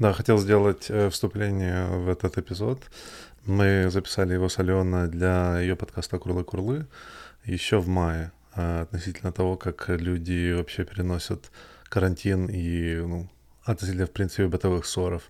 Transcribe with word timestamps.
Да, 0.00 0.14
хотел 0.14 0.38
сделать 0.38 0.86
э, 0.88 1.10
вступление 1.10 1.84
в 1.84 2.08
этот 2.08 2.38
эпизод. 2.38 2.80
Мы 3.44 3.90
записали 3.90 4.32
его 4.32 4.48
с 4.48 4.58
Аленой 4.58 5.08
для 5.08 5.60
ее 5.60 5.76
подкаста 5.76 6.18
«Курлы-курлы» 6.18 6.86
еще 7.44 7.80
в 7.80 7.88
мае, 7.88 8.32
э, 8.56 8.80
относительно 8.80 9.30
того, 9.30 9.58
как 9.58 9.90
люди 9.90 10.54
вообще 10.56 10.86
переносят 10.86 11.50
карантин 11.90 12.46
и 12.46 12.96
ну, 12.96 13.28
относительно, 13.62 14.06
в 14.06 14.10
принципе, 14.10 14.46
бытовых 14.46 14.86
ссоров. 14.86 15.24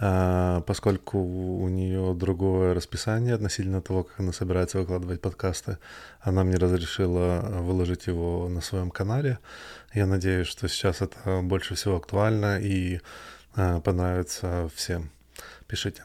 Э, 0.00 0.60
поскольку 0.66 1.20
у 1.20 1.68
нее 1.68 2.12
другое 2.12 2.74
расписание 2.74 3.34
относительно 3.34 3.80
того, 3.80 4.02
как 4.02 4.18
она 4.18 4.32
собирается 4.32 4.80
выкладывать 4.80 5.20
подкасты, 5.20 5.78
она 6.20 6.42
мне 6.42 6.56
разрешила 6.56 7.42
выложить 7.60 8.08
его 8.08 8.48
на 8.48 8.60
своем 8.60 8.90
канале. 8.90 9.38
Я 9.94 10.06
надеюсь, 10.06 10.48
что 10.48 10.66
сейчас 10.66 11.00
это 11.00 11.42
больше 11.42 11.76
всего 11.76 11.94
актуально 11.94 12.58
и 12.60 13.00
понравится 13.54 14.70
всем. 14.74 15.10
Пишите. 15.66 16.04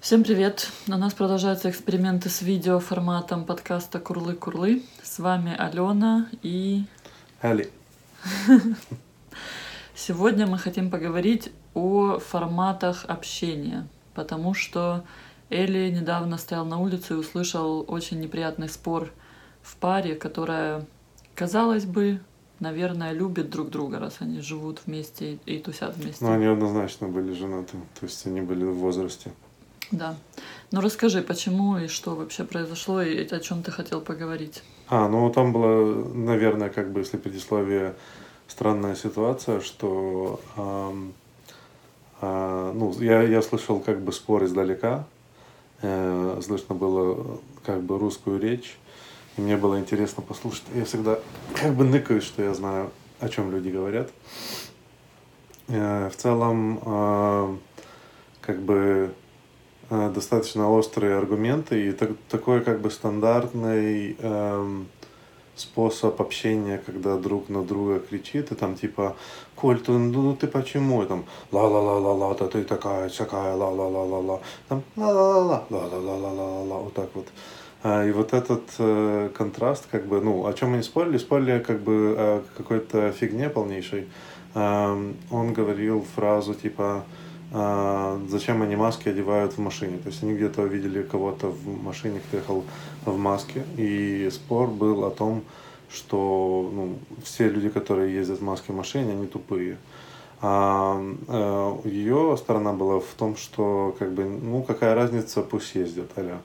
Всем 0.00 0.24
привет! 0.24 0.70
У 0.86 0.92
нас 0.92 1.14
продолжаются 1.14 1.70
эксперименты 1.70 2.28
с 2.28 2.42
видеоформатом 2.42 3.44
подкаста 3.44 3.98
Курлы-Курлы. 3.98 4.82
С 5.02 5.18
вами 5.18 5.54
Алена 5.56 6.28
и... 6.42 6.84
Али. 7.40 7.70
Сегодня 9.94 10.46
мы 10.46 10.58
хотим 10.58 10.90
поговорить 10.90 11.50
о 11.74 12.18
форматах 12.18 13.04
общения, 13.06 13.88
потому 14.14 14.54
что 14.54 15.04
Эли 15.50 15.90
недавно 15.90 16.38
стоял 16.38 16.64
на 16.64 16.78
улице 16.78 17.14
и 17.14 17.16
услышал 17.16 17.84
очень 17.88 18.20
неприятный 18.20 18.68
спор 18.68 19.12
в 19.62 19.76
паре, 19.76 20.14
которая, 20.14 20.86
казалось 21.34 21.84
бы, 21.84 22.20
наверное, 22.60 23.12
любят 23.12 23.50
друг 23.50 23.70
друга, 23.70 23.98
раз 23.98 24.16
они 24.20 24.40
живут 24.40 24.80
вместе 24.86 25.38
и, 25.46 25.58
тусят 25.58 25.96
вместе. 25.96 26.24
Ну, 26.24 26.32
они 26.32 26.46
однозначно 26.46 27.08
были 27.08 27.32
женаты, 27.32 27.76
то 27.98 28.06
есть 28.06 28.26
они 28.26 28.40
были 28.40 28.64
в 28.64 28.76
возрасте. 28.76 29.32
Да. 29.92 30.16
Ну 30.72 30.80
расскажи, 30.80 31.22
почему 31.22 31.78
и 31.78 31.86
что 31.86 32.16
вообще 32.16 32.44
произошло, 32.44 33.02
и 33.02 33.24
о 33.24 33.40
чем 33.40 33.62
ты 33.62 33.70
хотел 33.70 34.00
поговорить? 34.00 34.62
А, 34.88 35.08
ну 35.08 35.30
там 35.30 35.52
была, 35.52 36.04
наверное, 36.14 36.70
как 36.70 36.90
бы, 36.90 37.00
если 37.00 37.16
предисловие, 37.16 37.94
странная 38.48 38.96
ситуация, 38.96 39.60
что 39.60 40.40
эм, 40.56 41.12
э, 42.20 42.72
ну, 42.74 42.94
я, 43.00 43.22
я 43.22 43.42
слышал 43.42 43.80
как 43.80 44.00
бы 44.00 44.12
спор 44.12 44.44
издалека, 44.44 45.04
э, 45.82 46.40
слышно 46.44 46.74
было 46.74 47.38
как 47.64 47.82
бы 47.82 47.98
русскую 47.98 48.40
речь, 48.40 48.76
и 49.36 49.40
мне 49.40 49.56
было 49.56 49.78
интересно 49.78 50.22
послушать. 50.22 50.64
Я 50.74 50.84
всегда 50.84 51.18
как 51.54 51.74
бы 51.74 51.84
ныкаюсь, 51.84 52.24
что 52.24 52.42
я 52.42 52.54
знаю, 52.54 52.90
о 53.20 53.28
чем 53.28 53.50
люди 53.50 53.68
говорят. 53.68 54.10
Э, 55.68 56.08
в 56.08 56.16
целом, 56.16 56.80
э, 56.84 57.56
как 58.40 58.62
бы 58.62 59.14
э, 59.90 60.10
достаточно 60.14 60.70
острые 60.70 61.16
аргументы 61.16 61.88
и 61.88 61.92
так, 61.92 62.10
такой 62.28 62.62
как 62.62 62.80
бы 62.80 62.90
стандартный 62.90 64.16
эм, 64.18 64.88
способ 65.56 66.20
общения, 66.20 66.80
когда 66.84 67.16
друг 67.16 67.48
на 67.48 67.62
друга 67.64 67.98
кричит, 67.98 68.52
и 68.52 68.54
там 68.54 68.76
типа, 68.76 69.16
Коль, 69.54 69.80
ты, 69.80 69.92
ну, 69.92 70.22
ну 70.22 70.36
ты 70.36 70.46
почему? 70.46 71.02
И 71.02 71.06
там 71.06 71.24
ла-ла-ла-ла-ла, 71.50 72.34
да 72.34 72.46
ты 72.46 72.62
такая, 72.62 73.08
всякая, 73.08 73.54
ла-ла-ла-ла-ла. 73.54 74.40
Там 74.68 74.82
ла-ла-ла-ла, 74.96 75.64
ла-ла-ла-ла-ла, 75.70 76.76
вот 76.78 76.94
так 76.94 77.08
вот. 77.14 77.26
И 77.84 78.10
вот 78.10 78.32
этот 78.32 78.62
э, 78.78 79.30
контраст, 79.36 79.86
как 79.90 80.06
бы, 80.06 80.20
ну, 80.20 80.46
о 80.46 80.52
чем 80.54 80.74
они 80.74 80.82
спорили? 80.82 81.18
Спорили 81.18 81.58
как 81.60 81.80
бы 81.80 82.14
о 82.18 82.44
какой-то 82.56 83.12
фигне 83.12 83.48
полнейшей. 83.48 84.08
Э, 84.54 85.12
он 85.30 85.52
говорил 85.52 86.04
фразу 86.16 86.54
типа 86.54 87.04
э, 87.52 88.20
«Зачем 88.28 88.62
они 88.62 88.74
маски 88.76 89.08
одевают 89.08 89.52
в 89.52 89.58
машине?» 89.58 89.98
То 89.98 90.08
есть 90.08 90.22
они 90.22 90.34
где-то 90.34 90.62
увидели 90.62 91.02
кого-то 91.02 91.48
в 91.48 91.84
машине, 91.84 92.20
кто 92.26 92.38
ехал 92.38 92.64
в 93.04 93.16
маске. 93.16 93.64
И 93.76 94.28
спор 94.32 94.68
был 94.68 95.04
о 95.04 95.10
том, 95.10 95.44
что 95.90 96.70
ну, 96.72 96.98
все 97.22 97.48
люди, 97.48 97.68
которые 97.68 98.14
ездят 98.14 98.40
в 98.40 98.42
маске 98.42 98.72
в 98.72 98.76
машине, 98.76 99.12
они 99.12 99.26
тупые. 99.26 99.76
А 100.40 101.00
э, 101.28 101.76
ее 101.84 102.36
сторона 102.38 102.72
была 102.72 103.00
в 103.00 103.14
том, 103.16 103.36
что 103.36 103.94
как 103.98 104.12
бы, 104.12 104.24
ну 104.24 104.62
какая 104.62 104.94
разница, 104.94 105.42
пусть 105.42 105.74
ездят, 105.74 106.10
аля. 106.18 106.40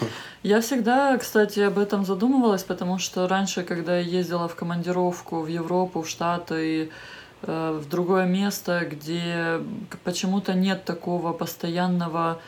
Я 0.44 0.60
всегда, 0.60 1.18
кстати, 1.18 1.58
об 1.60 1.78
этом 1.78 2.04
задумывалась, 2.04 2.62
потому 2.62 2.98
что 2.98 3.26
раньше, 3.26 3.64
когда 3.64 3.98
я 3.98 4.18
ездила 4.18 4.46
в 4.46 4.54
командировку 4.54 5.40
в 5.40 5.48
Европу, 5.48 6.02
в 6.02 6.08
Штаты, 6.08 6.90
э, 7.42 7.80
в 7.82 7.88
другое 7.88 8.24
место, 8.24 8.86
где 8.88 9.60
почему-то 10.04 10.54
нет 10.54 10.84
такого 10.84 11.32
постоянного 11.32 12.40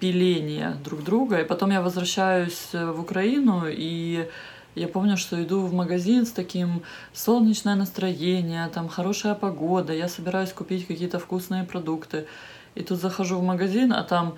пиления 0.00 0.76
друг 0.82 1.04
друга, 1.04 1.40
и 1.40 1.44
потом 1.44 1.70
я 1.70 1.80
возвращаюсь 1.80 2.70
э, 2.72 2.90
в 2.90 3.00
Украину, 3.00 3.66
и 3.68 4.28
я 4.74 4.88
помню, 4.88 5.16
что 5.16 5.40
иду 5.40 5.60
в 5.60 5.72
магазин 5.72 6.26
с 6.26 6.32
таким 6.32 6.82
солнечное 7.12 7.76
настроение, 7.76 8.68
там 8.74 8.88
хорошая 8.88 9.36
погода, 9.36 9.92
я 9.92 10.08
собираюсь 10.08 10.52
купить 10.52 10.88
какие-то 10.88 11.20
вкусные 11.20 11.62
продукты. 11.62 12.26
И 12.74 12.82
тут 12.82 12.98
захожу 12.98 13.38
в 13.38 13.44
магазин, 13.44 13.92
а 13.92 14.02
там 14.02 14.34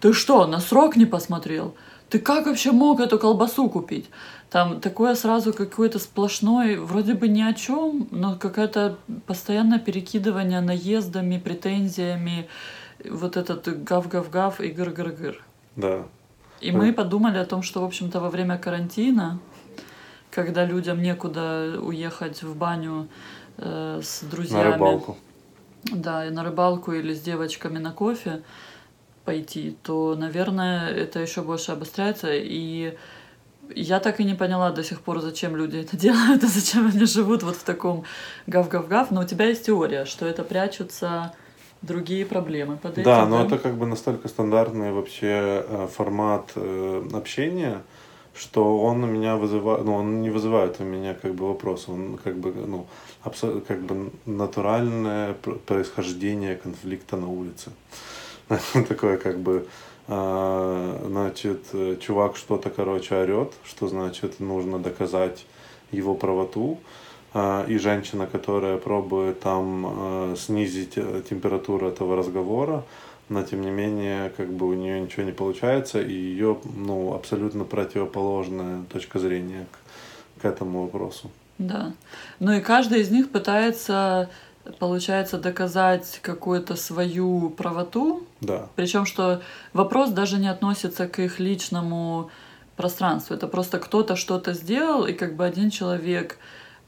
ты 0.00 0.12
что, 0.12 0.46
на 0.46 0.60
срок 0.60 0.96
не 0.96 1.06
посмотрел? 1.06 1.74
Ты 2.08 2.20
как 2.20 2.46
вообще 2.46 2.72
мог 2.72 3.00
эту 3.00 3.18
колбасу 3.18 3.68
купить? 3.68 4.08
Там 4.50 4.80
такое 4.80 5.14
сразу 5.16 5.52
какое-то 5.52 5.98
сплошное, 5.98 6.78
вроде 6.78 7.14
бы 7.14 7.26
ни 7.26 7.42
о 7.42 7.52
чем, 7.52 8.06
но 8.12 8.36
какое-то 8.36 8.96
постоянное 9.26 9.80
перекидывание 9.80 10.60
наездами, 10.60 11.38
претензиями, 11.38 12.48
вот 13.04 13.36
этот 13.36 13.82
гав-гав-гав 13.82 14.60
и 14.60 14.68
гыр-гыр-гыр. 14.68 15.42
Да. 15.74 16.04
И 16.60 16.72
мы 16.72 16.92
подумали 16.92 17.38
о 17.38 17.44
том, 17.44 17.62
что, 17.62 17.80
в 17.80 17.84
общем-то, 17.84 18.20
во 18.20 18.30
время 18.30 18.56
карантина, 18.56 19.38
когда 20.30 20.64
людям 20.64 21.02
некуда 21.02 21.78
уехать 21.80 22.42
в 22.42 22.56
баню 22.56 23.08
э, 23.58 24.00
с 24.02 24.22
друзьями. 24.22 24.64
На 24.64 24.72
рыбалку. 24.72 25.16
Да, 25.84 26.26
и 26.26 26.30
на 26.30 26.44
рыбалку 26.44 26.92
или 26.92 27.14
с 27.14 27.20
девочками 27.20 27.78
на 27.78 27.92
кофе, 27.92 28.42
пойти, 29.26 29.76
то, 29.82 30.14
наверное, 30.14 30.88
это 30.88 31.18
еще 31.18 31.42
больше 31.42 31.72
обостряется. 31.72 32.28
И 32.32 32.96
я 33.74 34.00
так 34.00 34.20
и 34.20 34.24
не 34.24 34.34
поняла 34.34 34.70
до 34.70 34.82
сих 34.82 35.00
пор, 35.00 35.20
зачем 35.20 35.56
люди 35.56 35.78
это 35.78 35.96
делают, 36.04 36.42
и 36.42 36.46
зачем 36.46 36.86
они 36.86 37.04
живут 37.04 37.42
вот 37.42 37.56
в 37.56 37.64
таком 37.64 38.04
гав-гав-гав. 38.46 39.10
Но 39.10 39.20
у 39.20 39.24
тебя 39.24 39.46
есть 39.46 39.66
теория, 39.66 40.04
что 40.06 40.24
это 40.26 40.44
прячутся 40.44 41.34
другие 41.82 42.24
проблемы 42.24 42.76
под 42.76 42.92
этим. 42.92 43.04
Да, 43.04 43.26
но 43.26 43.44
это 43.44 43.58
как 43.58 43.74
бы 43.76 43.86
настолько 43.86 44.28
стандартный 44.28 44.92
вообще 44.92 45.64
э, 45.68 45.88
формат 45.94 46.52
э, 46.54 47.08
общения, 47.12 47.82
что 48.34 48.80
он 48.80 49.04
у 49.04 49.06
меня 49.06 49.36
вызывает, 49.36 49.84
ну, 49.84 49.94
он 49.94 50.22
не 50.22 50.30
вызывает 50.30 50.80
у 50.80 50.84
меня 50.84 51.14
как 51.14 51.34
бы 51.34 51.48
вопрос, 51.48 51.88
он 51.88 52.18
как 52.22 52.36
бы, 52.36 52.52
ну, 52.52 52.86
абсолютно, 53.22 53.60
как 53.60 53.82
бы 53.82 54.10
натуральное 54.26 55.34
происхождение 55.66 56.56
конфликта 56.56 57.16
на 57.16 57.28
улице. 57.28 57.70
такое 58.88 59.16
как 59.16 59.38
бы 59.38 59.66
а, 60.08 61.04
значит, 61.06 61.66
чувак 62.00 62.36
что-то, 62.36 62.70
короче, 62.70 63.16
орет, 63.16 63.52
что 63.64 63.88
значит 63.88 64.40
нужно 64.40 64.78
доказать 64.78 65.46
его 65.90 66.14
правоту, 66.14 66.78
а, 67.34 67.64
и 67.66 67.76
женщина, 67.78 68.26
которая 68.26 68.78
пробует 68.78 69.40
там 69.40 69.86
а, 69.86 70.34
снизить 70.36 70.94
э, 70.96 71.22
температуру 71.28 71.88
этого 71.88 72.16
разговора, 72.16 72.84
но 73.28 73.42
тем 73.42 73.60
не 73.62 73.70
менее, 73.70 74.30
как 74.36 74.48
бы 74.52 74.68
у 74.68 74.74
нее 74.74 75.00
ничего 75.00 75.24
не 75.24 75.32
получается, 75.32 76.00
и 76.00 76.12
ее, 76.12 76.56
ну, 76.76 77.14
абсолютно 77.14 77.64
противоположная 77.64 78.84
точка 78.92 79.18
зрения 79.18 79.66
к, 79.72 80.42
к 80.42 80.44
этому 80.44 80.82
вопросу. 80.82 81.30
Да. 81.58 81.92
Ну 82.38 82.52
и 82.52 82.60
каждый 82.60 83.00
из 83.00 83.10
них 83.10 83.30
пытается 83.30 84.30
получается 84.78 85.38
доказать 85.38 86.20
какую-то 86.22 86.76
свою 86.76 87.50
правоту. 87.50 88.24
Да. 88.40 88.68
Причем, 88.76 89.06
что 89.06 89.40
вопрос 89.72 90.10
даже 90.10 90.38
не 90.38 90.48
относится 90.48 91.08
к 91.08 91.18
их 91.18 91.40
личному 91.40 92.30
пространству. 92.76 93.34
Это 93.34 93.48
просто 93.48 93.78
кто-то 93.78 94.16
что-то 94.16 94.52
сделал, 94.52 95.06
и 95.06 95.12
как 95.12 95.34
бы 95.34 95.44
один 95.44 95.70
человек 95.70 96.38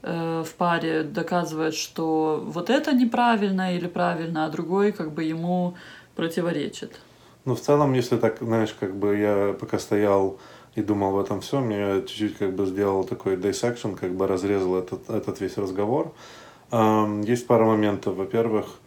э, 0.03 0.43
в 0.45 0.53
паре 0.55 1.03
доказывает, 1.03 1.73
что 1.73 2.43
вот 2.45 2.69
это 2.69 2.93
неправильно 2.93 3.75
или 3.75 3.87
правильно, 3.87 4.45
а 4.45 4.49
другой 4.49 4.91
как 4.91 5.13
бы 5.13 5.23
ему 5.23 5.75
противоречит. 6.15 6.99
Ну, 7.45 7.55
в 7.55 7.61
целом, 7.61 7.93
если 7.93 8.17
так, 8.17 8.37
знаешь, 8.41 8.75
как 8.79 8.95
бы 8.95 9.17
я 9.17 9.55
пока 9.59 9.79
стоял 9.79 10.37
и 10.75 10.81
думал 10.81 11.11
в 11.13 11.19
этом 11.19 11.41
все, 11.41 11.59
мне 11.59 12.01
чуть-чуть 12.01 12.37
как 12.37 12.55
бы 12.55 12.65
сделал 12.65 13.03
такой 13.03 13.35
dissection, 13.35 13.95
как 13.95 14.11
бы 14.11 14.27
разрезал 14.27 14.75
этот, 14.75 15.09
этот 15.09 15.41
весь 15.41 15.57
разговор. 15.57 16.13
Есть 16.71 17.47
пара 17.47 17.65
моментов. 17.65 18.15
Во-первых, 18.15 18.79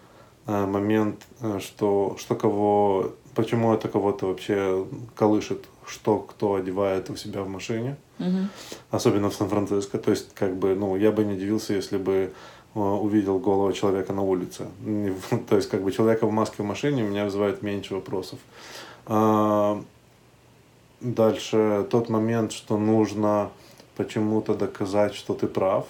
э, 0.47 0.67
момент, 0.67 1.27
э, 1.41 1.59
что, 1.61 2.17
что 2.19 2.35
кого, 2.35 3.13
почему 3.35 3.75
это 3.75 3.89
кого-то 3.89 4.27
вообще 4.27 4.87
колышет, 5.17 5.65
что 5.87 6.19
кто 6.19 6.55
одевает 6.55 7.11
у 7.11 7.17
себя 7.17 7.43
в 7.43 7.49
машине, 7.49 7.97
угу. 8.19 8.49
особенно 8.91 9.31
в 9.31 9.35
Сан-Франциско. 9.35 9.99
То 9.99 10.11
есть, 10.11 10.33
как 10.35 10.57
бы, 10.57 10.75
ну, 10.75 10.97
я 10.97 11.11
бы 11.11 11.25
не 11.25 11.35
удивился, 11.35 11.75
если 11.75 11.99
бы 11.99 12.33
увидел 12.75 13.39
голого 13.39 13.73
человека 13.73 14.13
на 14.13 14.23
улице. 14.23 14.67
То 15.49 15.57
есть, 15.57 15.69
как 15.69 15.83
бы 15.83 15.93
человека 15.93 16.27
в 16.27 16.33
маске 16.33 16.63
в 16.63 16.67
машине 16.67 17.05
у 17.05 17.09
меня 17.09 17.25
вызывает 17.25 17.63
меньше 17.63 17.95
вопросов. 17.95 18.39
А, 19.07 19.83
дальше 21.01 21.87
тот 21.91 22.09
момент, 22.09 22.53
что 22.53 22.79
нужно 22.79 23.51
почему-то 23.97 24.55
доказать, 24.55 25.15
что 25.15 25.35
ты 25.35 25.47
прав. 25.47 25.87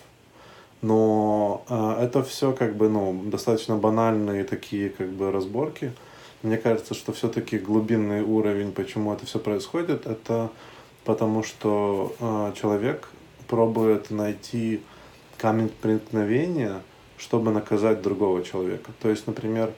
Но 0.83 1.65
э, 1.69 2.05
это 2.05 2.23
все 2.23 2.53
как 2.53 2.77
бы, 2.77 2.89
ну, 2.89 3.23
достаточно 3.25 3.77
банальные 3.77 4.45
такие 4.45 4.91
как 4.91 5.09
бы 5.09 5.31
разборки. 5.31 5.93
Мне 6.43 6.59
кажется, 6.59 6.95
что 6.95 7.13
все-таки 7.13 7.57
глубинный 7.57 8.23
уровень, 8.23 8.73
почему 8.73 9.13
это 9.13 9.25
все 9.25 9.39
происходит, 9.39 10.07
это 10.07 10.51
потому 11.05 11.43
что 11.43 12.15
э, 12.19 12.53
человек 12.61 13.09
пробует 13.49 14.11
найти 14.11 14.81
камень 15.37 15.69
преткновения, 15.69 16.81
чтобы 17.19 17.51
наказать 17.51 18.03
другого 18.03 18.43
человека. 18.43 18.91
То 19.01 19.09
есть, 19.09 19.27
например, 19.27 19.73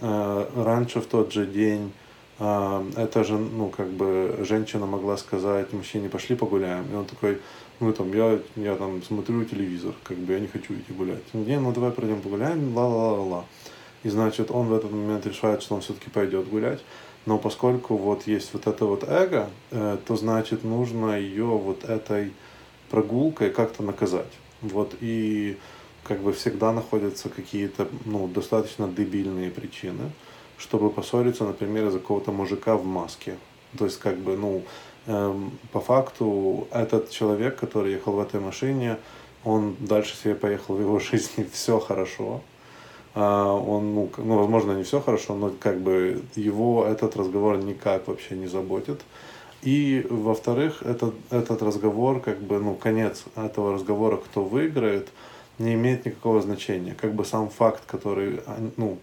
э, 0.00 0.46
раньше 0.56 1.00
в 1.00 1.06
тот 1.06 1.32
же 1.32 1.46
день 1.46 1.92
э, 2.38 2.90
это 2.96 3.24
же, 3.24 3.38
ну, 3.38 3.68
как 3.68 3.88
бы 3.88 4.38
женщина 4.48 4.86
могла 4.86 5.16
сказать 5.16 5.72
мужчине, 5.72 6.08
пошли 6.08 6.36
погуляем. 6.36 6.84
И 6.92 6.94
он 6.94 7.04
такой, 7.04 7.40
ну, 7.80 7.92
там, 7.92 8.12
я, 8.12 8.38
я 8.56 8.76
там 8.76 9.02
смотрю 9.02 9.44
телевизор, 9.44 9.94
как 10.04 10.18
бы 10.18 10.34
я 10.34 10.40
не 10.40 10.48
хочу 10.48 10.74
идти 10.74 10.92
гулять. 10.92 11.22
Не, 11.32 11.58
ну, 11.58 11.72
давай 11.72 11.90
пройдем 11.90 12.20
погуляем, 12.20 12.76
ла-ла-ла-ла. 12.76 13.46
И 14.02 14.08
значит, 14.08 14.50
он 14.50 14.68
в 14.68 14.74
этот 14.74 14.90
момент 14.92 15.26
решает, 15.26 15.62
что 15.62 15.74
он 15.74 15.80
все-таки 15.80 16.10
пойдет 16.10 16.48
гулять. 16.48 16.80
Но 17.26 17.38
поскольку 17.38 17.96
вот 17.96 18.26
есть 18.26 18.52
вот 18.52 18.66
это 18.66 18.84
вот 18.84 19.04
эго, 19.04 19.50
э, 19.70 19.98
то 20.06 20.16
значит 20.16 20.64
нужно 20.64 21.18
ее 21.18 21.44
вот 21.44 21.84
этой 21.84 22.32
прогулкой 22.90 23.50
как-то 23.50 23.82
наказать. 23.82 24.32
Вот 24.62 24.94
и 25.00 25.56
как 26.04 26.20
бы 26.20 26.32
всегда 26.32 26.72
находятся 26.72 27.28
какие-то 27.28 27.88
ну, 28.04 28.26
достаточно 28.26 28.88
дебильные 28.88 29.50
причины, 29.50 30.12
чтобы 30.58 30.90
поссориться, 30.90 31.44
например, 31.44 31.88
из-за 31.88 31.98
какого-то 31.98 32.32
мужика 32.32 32.76
в 32.76 32.84
маске. 32.84 33.36
То 33.78 33.84
есть 33.84 33.98
как 33.98 34.18
бы, 34.18 34.36
ну, 34.36 34.64
по 35.72 35.80
факту 35.80 36.68
этот 36.70 37.10
человек, 37.10 37.56
который 37.56 37.92
ехал 37.92 38.12
в 38.12 38.20
этой 38.20 38.40
машине, 38.40 38.96
он 39.44 39.76
дальше 39.80 40.16
себе 40.16 40.34
поехал 40.34 40.74
в 40.74 40.80
его 40.80 40.98
жизни 41.10 41.46
все 41.52 41.78
хорошо. 41.78 42.40
А, 43.14 43.52
он, 43.54 43.94
ну, 43.94 44.10
ну, 44.18 44.38
возможно, 44.38 44.72
не 44.72 44.84
все 44.84 45.00
хорошо, 45.00 45.34
но 45.34 45.50
как 45.50 45.80
бы 45.80 46.22
его 46.36 46.84
этот 46.86 47.16
разговор 47.16 47.56
никак 47.58 48.06
вообще 48.08 48.36
не 48.36 48.46
заботит. 48.46 49.00
И, 49.62 50.06
во-вторых, 50.08 50.82
этот, 50.82 51.14
этот 51.30 51.62
разговор, 51.62 52.20
как 52.20 52.40
бы, 52.40 52.58
ну, 52.58 52.74
конец 52.74 53.24
этого 53.36 53.74
разговора, 53.74 54.16
кто 54.16 54.42
выиграет, 54.42 55.08
не 55.58 55.74
имеет 55.74 56.06
никакого 56.06 56.40
значения. 56.40 56.94
Как 56.94 57.14
бы 57.14 57.24
сам 57.24 57.50
факт, 57.50 57.82
который, 57.86 58.40
ну, 58.76 58.96
а, 58.96 58.98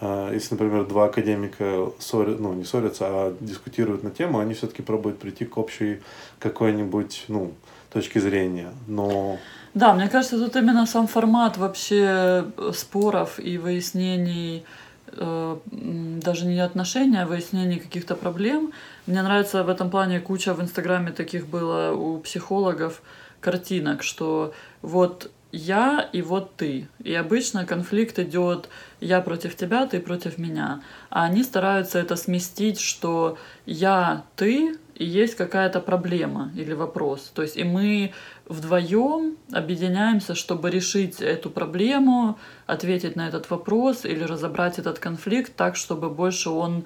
если, 0.00 0.54
например, 0.54 0.84
два 0.86 1.06
академика 1.06 1.90
ссорят, 1.98 2.40
ну, 2.40 2.52
не 2.52 2.64
ссорятся, 2.64 3.04
а 3.08 3.36
дискутируют 3.40 4.02
на 4.02 4.10
тему, 4.10 4.38
они 4.38 4.54
все-таки 4.54 4.82
пробуют 4.82 5.18
прийти 5.18 5.44
к 5.44 5.56
общей 5.56 6.00
какой-нибудь, 6.38 7.24
ну, 7.28 7.52
точке 7.94 8.20
зрения. 8.20 8.72
Но... 8.88 9.38
Да, 9.72 9.94
мне 9.94 10.08
кажется, 10.08 10.38
тут 10.38 10.56
именно 10.56 10.86
сам 10.86 11.06
формат 11.06 11.56
вообще 11.56 12.44
э, 12.56 12.72
споров 12.74 13.38
и 13.38 13.56
выяснений 13.56 14.64
э, 15.12 15.56
даже 15.66 16.46
не 16.46 16.60
отношения, 16.60 17.22
а 17.22 17.26
выяснений 17.26 17.78
каких-то 17.78 18.16
проблем. 18.16 18.72
Мне 19.06 19.22
нравится 19.22 19.62
в 19.62 19.68
этом 19.68 19.90
плане 19.90 20.20
куча 20.20 20.54
в 20.54 20.60
Инстаграме 20.60 21.12
таких 21.12 21.46
было 21.46 21.92
у 21.92 22.18
психологов 22.18 23.00
картинок, 23.40 24.02
что 24.02 24.52
вот 24.82 25.30
я 25.54 26.08
и 26.12 26.22
вот 26.22 26.56
ты. 26.56 26.88
И 27.02 27.14
обычно 27.14 27.64
конфликт 27.64 28.18
идет 28.18 28.68
я 29.00 29.20
против 29.20 29.56
тебя, 29.56 29.86
ты 29.86 30.00
против 30.00 30.38
меня. 30.38 30.82
А 31.10 31.24
они 31.24 31.42
стараются 31.42 31.98
это 31.98 32.16
сместить, 32.16 32.80
что 32.80 33.38
я, 33.66 34.24
ты, 34.36 34.76
и 34.94 35.04
есть 35.04 35.34
какая-то 35.36 35.80
проблема 35.80 36.50
или 36.56 36.72
вопрос. 36.72 37.30
То 37.34 37.42
есть 37.42 37.56
и 37.56 37.64
мы 37.64 38.12
вдвоем 38.46 39.36
объединяемся, 39.52 40.34
чтобы 40.34 40.70
решить 40.70 41.20
эту 41.20 41.50
проблему, 41.50 42.38
ответить 42.66 43.16
на 43.16 43.28
этот 43.28 43.50
вопрос 43.50 44.04
или 44.04 44.24
разобрать 44.24 44.78
этот 44.78 44.98
конфликт 44.98 45.54
так, 45.56 45.76
чтобы 45.76 46.10
больше 46.10 46.50
он, 46.50 46.84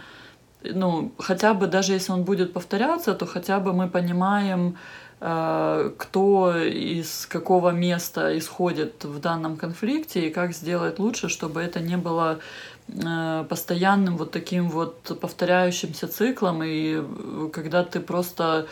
ну, 0.62 1.12
хотя 1.18 1.54
бы 1.54 1.66
даже 1.66 1.92
если 1.92 2.12
он 2.12 2.24
будет 2.24 2.52
повторяться, 2.52 3.14
то 3.14 3.26
хотя 3.26 3.60
бы 3.60 3.72
мы 3.72 3.88
понимаем, 3.88 4.76
кто 5.20 6.56
из 6.56 7.26
какого 7.26 7.70
места 7.70 8.38
исходит 8.38 9.04
в 9.04 9.18
данном 9.18 9.56
конфликте 9.56 10.28
и 10.28 10.30
как 10.30 10.52
сделать 10.52 11.00
лучше, 11.00 11.28
чтобы 11.28 11.60
это 11.60 11.80
не 11.80 11.96
было 11.96 12.38
э, 12.86 13.44
постоянным 13.48 14.16
вот 14.16 14.30
таким 14.30 14.68
вот 14.68 15.18
повторяющимся 15.20 16.06
циклом, 16.06 16.62
и 16.62 17.02
когда 17.52 17.82
ты 17.82 17.98
просто 17.98 18.68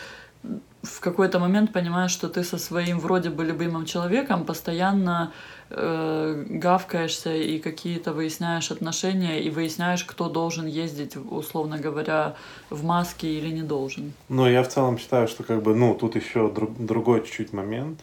в 0.86 1.00
какой-то 1.00 1.38
момент 1.38 1.72
понимаешь, 1.72 2.10
что 2.10 2.28
ты 2.28 2.44
со 2.44 2.58
своим 2.58 2.98
вроде 2.98 3.30
бы 3.30 3.44
любимым 3.44 3.84
человеком 3.84 4.44
постоянно 4.44 5.32
э, 5.70 6.44
гавкаешься 6.48 7.34
и 7.34 7.58
какие-то 7.58 8.12
выясняешь 8.12 8.70
отношения 8.70 9.42
и 9.42 9.50
выясняешь, 9.50 10.04
кто 10.04 10.28
должен 10.28 10.66
ездить, 10.66 11.16
условно 11.16 11.78
говоря, 11.78 12.34
в 12.70 12.84
маске 12.84 13.28
или 13.28 13.50
не 13.54 13.62
должен. 13.62 14.12
Ну, 14.28 14.48
я 14.48 14.62
в 14.62 14.68
целом 14.68 14.98
считаю, 14.98 15.28
что 15.28 15.42
как 15.42 15.62
бы, 15.62 15.74
ну, 15.74 15.94
тут 15.94 16.16
еще 16.16 16.50
друг, 16.50 16.70
другой 16.78 17.22
чуть-чуть 17.22 17.52
момент, 17.52 18.00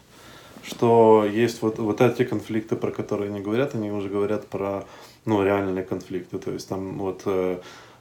что 0.64 1.26
есть 1.26 1.62
вот, 1.62 1.80
вот 1.80 2.02
эти 2.02 2.24
конфликты, 2.24 2.76
про 2.76 2.92
которые 2.92 3.30
они 3.32 3.42
говорят, 3.42 3.76
они 3.76 3.92
уже 3.92 4.10
говорят 4.10 4.48
про, 4.48 4.86
ну, 5.26 5.44
реальные 5.44 5.84
конфликты, 5.84 6.38
то 6.38 6.52
есть 6.52 6.70
там 6.70 6.98
вот, 6.98 7.22
э, 7.26 7.60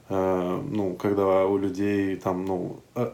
э, 0.09 0.61
ну, 0.69 0.95
когда 0.95 1.45
у 1.45 1.57
людей 1.57 2.15
там, 2.15 2.45
ну, 2.45 2.79
э, 2.95 3.11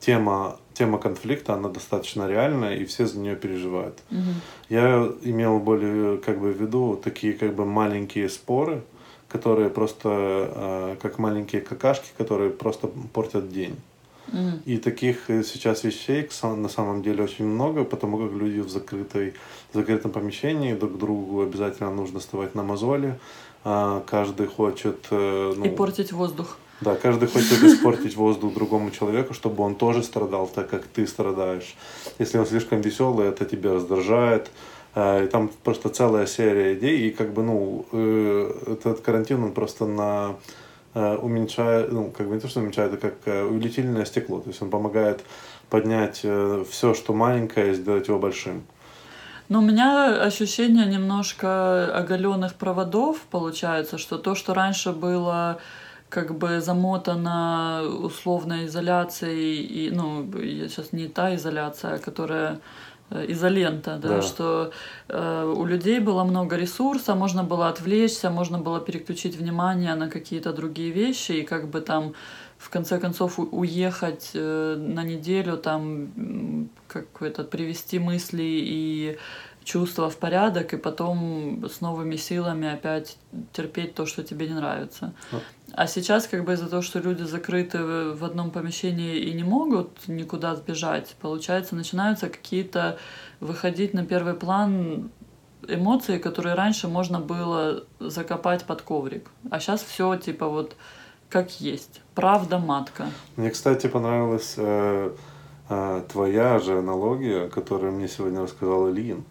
тема 0.00 0.56
тема 0.74 0.98
конфликта, 0.98 1.54
она 1.54 1.68
достаточно 1.68 2.28
реальная, 2.28 2.76
и 2.76 2.84
все 2.84 3.06
за 3.06 3.18
нее 3.18 3.36
переживают. 3.36 3.98
Угу. 4.10 4.20
Я 4.68 5.10
имел 5.22 5.58
более 5.58 6.18
как 6.18 6.40
бы 6.40 6.52
в 6.52 6.60
виду 6.60 7.00
такие 7.02 7.32
как 7.34 7.54
бы 7.54 7.64
маленькие 7.64 8.28
споры, 8.28 8.82
которые 9.28 9.70
просто 9.70 10.08
э, 10.08 10.96
как 11.00 11.18
маленькие 11.18 11.62
какашки, 11.62 12.10
которые 12.18 12.50
просто 12.50 12.88
портят 13.12 13.50
день. 13.50 13.76
Mm. 14.28 14.62
И 14.64 14.78
таких 14.78 15.26
сейчас 15.26 15.84
вещей 15.84 16.28
на 16.42 16.68
самом 16.68 17.02
деле 17.02 17.24
очень 17.24 17.46
много, 17.46 17.84
потому 17.84 18.18
как 18.18 18.32
люди 18.32 18.60
в, 18.60 18.68
закрытой, 18.68 19.34
в 19.72 19.76
закрытом 19.76 20.10
помещении 20.10 20.74
друг 20.74 20.96
другу 20.98 21.42
обязательно 21.42 21.90
нужно 21.90 22.20
вставать 22.20 22.54
на 22.54 22.62
мозоли. 22.62 23.18
А 23.64 24.02
каждый 24.06 24.46
хочет... 24.46 25.06
Э, 25.10 25.54
ну, 25.56 25.64
и 25.64 25.68
портить 25.68 26.12
воздух. 26.12 26.58
Да, 26.82 26.96
каждый 26.96 27.28
хочет 27.28 27.62
испортить 27.62 28.16
воздух 28.16 28.54
другому 28.54 28.90
человеку, 28.90 29.34
чтобы 29.34 29.62
он 29.62 29.76
тоже 29.76 30.02
страдал 30.02 30.48
так, 30.48 30.68
как 30.68 30.82
ты 30.84 31.06
страдаешь. 31.06 31.76
Если 32.18 32.38
он 32.38 32.46
слишком 32.46 32.80
веселый, 32.80 33.28
это 33.28 33.44
тебя 33.44 33.74
раздражает. 33.74 34.50
Э, 34.94 35.24
и 35.24 35.28
там 35.28 35.50
просто 35.62 35.88
целая 35.90 36.26
серия 36.26 36.74
идей, 36.74 37.08
и 37.08 37.10
как 37.10 37.32
бы, 37.32 37.42
ну, 37.42 37.86
э, 37.92 38.72
этот 38.72 39.00
карантин, 39.00 39.44
он 39.44 39.52
просто 39.52 39.86
на 39.86 40.34
э, 40.94 41.16
уменьшает, 41.16 41.92
ну, 41.92 42.10
как 42.10 42.28
бы 42.28 42.34
не 42.34 42.40
то, 42.40 42.48
что 42.48 42.60
уменьшает, 42.60 42.92
а 42.94 42.96
как 42.96 43.14
увеличительное 43.48 44.04
стекло. 44.04 44.40
То 44.40 44.48
есть 44.48 44.60
он 44.60 44.70
помогает 44.70 45.20
поднять 45.70 46.26
все, 46.70 46.94
что 46.94 47.14
маленькое, 47.14 47.70
и 47.70 47.74
сделать 47.74 48.08
его 48.08 48.18
большим. 48.18 48.64
Но 49.48 49.60
у 49.60 49.62
меня 49.62 50.22
ощущение 50.22 50.86
немножко 50.86 51.96
оголенных 51.96 52.54
проводов 52.54 53.20
получается, 53.30 53.98
что 53.98 54.18
то, 54.18 54.34
что 54.34 54.52
раньше 54.54 54.92
было 54.92 55.58
как 56.12 56.34
бы 56.34 56.60
замотана 56.60 57.82
условной 58.02 58.66
изоляцией, 58.66 59.62
и, 59.62 59.90
ну, 59.90 60.30
сейчас 60.68 60.92
не 60.92 61.08
та 61.08 61.34
изоляция, 61.34 61.98
которая 61.98 62.58
э, 63.10 63.24
изолента, 63.32 63.96
да, 63.96 64.08
да. 64.08 64.22
что 64.22 64.72
э, 65.08 65.54
у 65.56 65.64
людей 65.64 66.00
было 66.00 66.24
много 66.24 66.56
ресурса, 66.56 67.14
можно 67.14 67.44
было 67.44 67.68
отвлечься, 67.68 68.28
можно 68.28 68.58
было 68.58 68.80
переключить 68.80 69.36
внимание 69.36 69.94
на 69.94 70.10
какие-то 70.10 70.52
другие 70.52 70.90
вещи 70.90 71.32
и 71.32 71.42
как 71.44 71.68
бы 71.68 71.80
там 71.80 72.12
в 72.58 72.68
конце 72.68 73.00
концов 73.00 73.38
уехать 73.38 74.32
э, 74.34 74.76
на 74.76 75.04
неделю, 75.04 75.56
там 75.56 76.68
как 76.88 77.06
это 77.22 77.42
привести 77.42 77.98
мысли 77.98 78.42
и 78.42 79.18
чувства 79.64 80.08
в 80.08 80.16
порядок, 80.16 80.74
и 80.74 80.76
потом 80.76 81.64
с 81.68 81.80
новыми 81.80 82.16
силами 82.16 82.72
опять 82.72 83.16
терпеть 83.52 83.94
то, 83.94 84.06
что 84.06 84.22
тебе 84.22 84.48
не 84.48 84.54
нравится. 84.54 85.12
А 85.74 85.86
сейчас, 85.86 86.26
как 86.26 86.44
бы 86.44 86.52
из-за 86.52 86.68
того, 86.68 86.82
что 86.82 86.98
люди 86.98 87.22
закрыты 87.22 87.78
в 88.12 88.24
одном 88.24 88.50
помещении 88.50 89.18
и 89.18 89.32
не 89.32 89.44
могут 89.44 90.08
никуда 90.08 90.54
сбежать, 90.54 91.16
получается, 91.20 91.74
начинаются 91.74 92.28
какие-то 92.28 92.98
выходить 93.40 93.94
на 93.94 94.04
первый 94.04 94.34
план 94.34 95.10
эмоции, 95.68 96.18
которые 96.18 96.54
раньше 96.54 96.88
можно 96.88 97.20
было 97.20 97.84
закопать 98.00 98.64
под 98.64 98.82
коврик. 98.82 99.30
А 99.50 99.60
сейчас 99.60 99.82
все 99.82 100.16
типа 100.16 100.48
вот 100.48 100.76
как 101.32 101.60
есть. 101.60 102.02
Правда 102.14 102.58
матка. 102.58 103.06
Мне, 103.36 103.50
кстати, 103.50 103.86
понравилась 103.86 104.54
э, 104.58 104.62
э, 104.62 105.16
твоя 106.08 106.58
же 106.58 106.78
аналогия, 106.78 107.48
которую 107.48 107.92
мне 107.92 108.08
сегодня 108.08 108.42
рассказал 108.42 108.90
Ильин. 108.90 109.24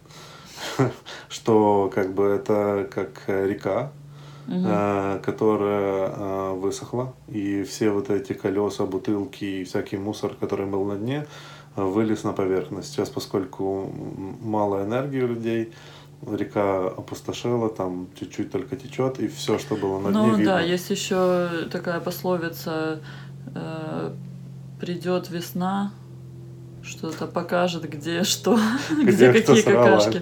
что 1.30 1.92
как 1.94 2.14
бы 2.14 2.26
это 2.26 2.88
как 2.94 3.22
река, 3.28 3.92
угу. 4.48 5.22
которая 5.24 6.52
высохла, 6.54 7.14
и 7.28 7.64
все 7.64 7.92
вот 7.92 8.10
эти 8.10 8.34
колеса, 8.34 8.86
бутылки 8.86 9.46
и 9.46 9.64
всякий 9.64 9.98
мусор, 9.98 10.36
который 10.40 10.66
был 10.66 10.86
на 10.86 10.96
дне, 10.96 11.28
вылез 11.76 12.24
на 12.24 12.34
поверхность. 12.34 12.92
Сейчас, 12.92 13.10
поскольку 13.10 13.92
мало 14.42 14.84
энергии 14.84 15.22
у 15.22 15.28
людей, 15.28 15.74
река 16.30 16.88
опустошила, 16.88 17.70
там 17.70 18.08
чуть-чуть 18.20 18.52
только 18.52 18.76
течет, 18.76 19.20
и 19.20 19.28
все, 19.28 19.58
что 19.58 19.76
было 19.76 20.00
на 20.00 20.10
ну, 20.10 20.24
дне, 20.26 20.38
видно. 20.38 20.54
да, 20.54 20.62
есть 20.62 20.90
еще 20.90 21.50
такая 21.72 22.00
пословица 22.00 23.00
э, 23.56 24.12
«придет 24.80 25.32
весна, 25.32 25.94
что-то 26.84 27.28
покажет, 27.28 27.90
где 27.90 28.24
что, 28.24 28.60
где, 28.90 29.32
какие 29.32 29.62
какашки. 29.62 30.22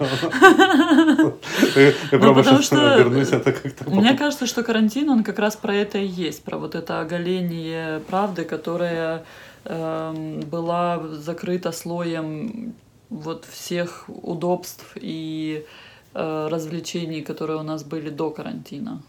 Я 1.76 2.18
ну, 2.18 2.34
потому 2.34 2.62
что 2.62 2.76
это 2.76 3.52
как-то... 3.52 3.90
Мне 3.90 4.14
кажется, 4.16 4.46
что 4.46 4.62
карантин, 4.62 5.08
он 5.10 5.24
как 5.24 5.38
раз 5.38 5.56
про 5.56 5.74
это 5.74 5.98
и 5.98 6.06
есть, 6.06 6.42
про 6.42 6.58
вот 6.58 6.74
это 6.74 7.00
оголение 7.00 8.00
правды, 8.00 8.44
которая 8.44 9.24
эм, 9.64 10.40
была 10.40 11.00
закрыта 11.08 11.72
слоем 11.72 12.74
вот 13.08 13.44
всех 13.50 14.04
удобств 14.08 14.92
и 14.96 15.64
э, 16.14 16.48
развлечений, 16.50 17.22
которые 17.22 17.58
у 17.58 17.62
нас 17.62 17.84
были 17.84 18.10
до 18.10 18.30
карантина. 18.30 19.02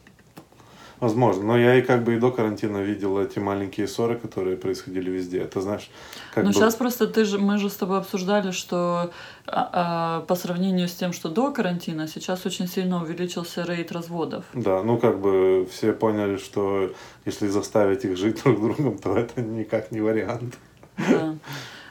Возможно, 1.02 1.44
но 1.44 1.58
я 1.58 1.78
и 1.78 1.82
как 1.82 2.04
бы 2.04 2.16
и 2.16 2.20
до 2.20 2.32
карантина 2.32 2.78
видел 2.78 3.18
эти 3.18 3.40
маленькие 3.40 3.88
ссоры, 3.88 4.20
которые 4.20 4.56
происходили 4.56 5.10
везде. 5.10 5.40
Это 5.40 5.60
знаешь, 5.60 5.90
как 6.32 6.44
Ну 6.44 6.52
бы... 6.52 6.54
сейчас 6.54 6.76
просто 6.76 7.08
ты 7.08 7.26
же, 7.26 7.40
мы 7.40 7.58
же 7.58 7.72
с 7.72 7.74
тобой 7.74 7.98
обсуждали, 7.98 8.52
что 8.52 9.10
а, 9.48 9.70
а, 9.74 10.22
по 10.28 10.36
сравнению 10.36 10.88
с 10.88 10.94
тем, 10.94 11.12
что 11.12 11.30
до 11.30 11.52
карантина, 11.52 12.08
сейчас 12.08 12.46
очень 12.46 12.68
сильно 12.68 13.02
увеличился 13.02 13.64
рейд 13.64 13.92
разводов. 13.92 14.46
Да, 14.54 14.84
ну 14.84 15.00
как 15.00 15.20
бы 15.20 15.68
все 15.72 15.92
поняли, 15.92 16.38
что 16.38 16.94
если 17.26 17.48
заставить 17.48 18.06
их 18.06 18.16
жить 18.16 18.44
друг 18.44 18.60
с 18.60 18.62
другом, 18.62 19.00
то 19.00 19.18
это 19.18 19.42
никак 19.42 19.92
не 19.92 20.02
вариант. 20.02 20.56
Да. 20.98 21.34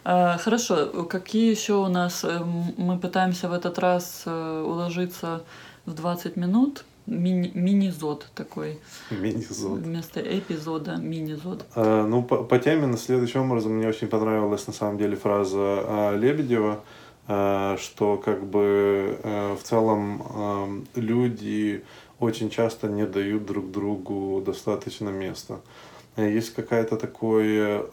А, 0.05 0.39
хорошо, 0.39 1.05
какие 1.09 1.51
еще 1.51 1.75
у 1.75 1.89
нас, 1.89 2.23
э, 2.23 2.39
мы 2.77 2.97
пытаемся 2.97 3.49
в 3.49 3.53
этот 3.53 3.79
раз 3.81 4.23
э, 4.25 4.65
уложиться 4.65 5.43
в 5.85 5.95
20 5.95 6.37
минут, 6.37 6.85
Мини, 7.07 7.51
мини-зод 7.55 8.27
такой. 8.35 8.79
Мини-зод. 9.11 9.81
Вместо 9.81 10.21
эпизода 10.21 10.97
мини-зод. 10.97 11.67
А, 11.75 12.07
ну, 12.07 12.23
по, 12.23 12.45
по 12.45 12.59
теме, 12.59 12.87
на 12.87 12.97
следующем 12.97 13.43
образом, 13.51 13.73
мне 13.73 13.89
очень 13.89 14.09
понравилась 14.09 14.67
на 14.67 14.73
самом 14.73 14.99
деле 14.99 15.17
фраза 15.17 15.59
а, 15.59 16.17
Лебедева, 16.17 16.85
а, 17.27 17.77
что 17.79 18.17
как 18.17 18.45
бы 18.45 19.19
а, 19.23 19.57
в 19.57 19.63
целом 19.63 20.23
а, 20.29 20.83
люди 20.95 21.85
очень 22.19 22.51
часто 22.51 22.89
не 22.89 23.07
дают 23.07 23.47
друг 23.47 23.71
другу 23.71 24.43
достаточно 24.45 25.09
места. 25.09 25.61
Есть 26.17 26.55
какая-то 26.55 26.97
такое, 26.97 27.85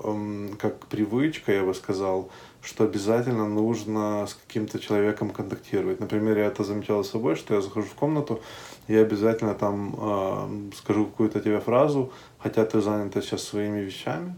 как 0.60 0.88
привычка, 0.88 1.54
я 1.54 1.64
бы 1.64 1.74
сказал, 1.74 2.30
что 2.62 2.84
обязательно 2.84 3.48
нужно 3.48 4.26
с 4.28 4.34
каким-то 4.34 4.80
человеком 4.80 5.30
контактировать. 5.30 6.00
Например, 6.00 6.38
я 6.38 6.46
это 6.48 6.64
замечал 6.64 7.04
с 7.04 7.12
собой, 7.12 7.36
что 7.36 7.54
я 7.54 7.62
захожу 7.62 7.88
в 7.88 7.94
комнату, 7.94 8.42
я 8.88 9.01
обязательно 9.01 9.53
там 9.53 9.96
э, 9.98 10.75
скажу 10.77 11.06
какую-то 11.06 11.39
тебе 11.39 11.60
фразу, 11.60 12.12
хотя 12.39 12.65
ты 12.65 12.82
занята 12.82 13.22
сейчас 13.22 13.44
своими 13.44 13.79
вещами, 13.79 14.36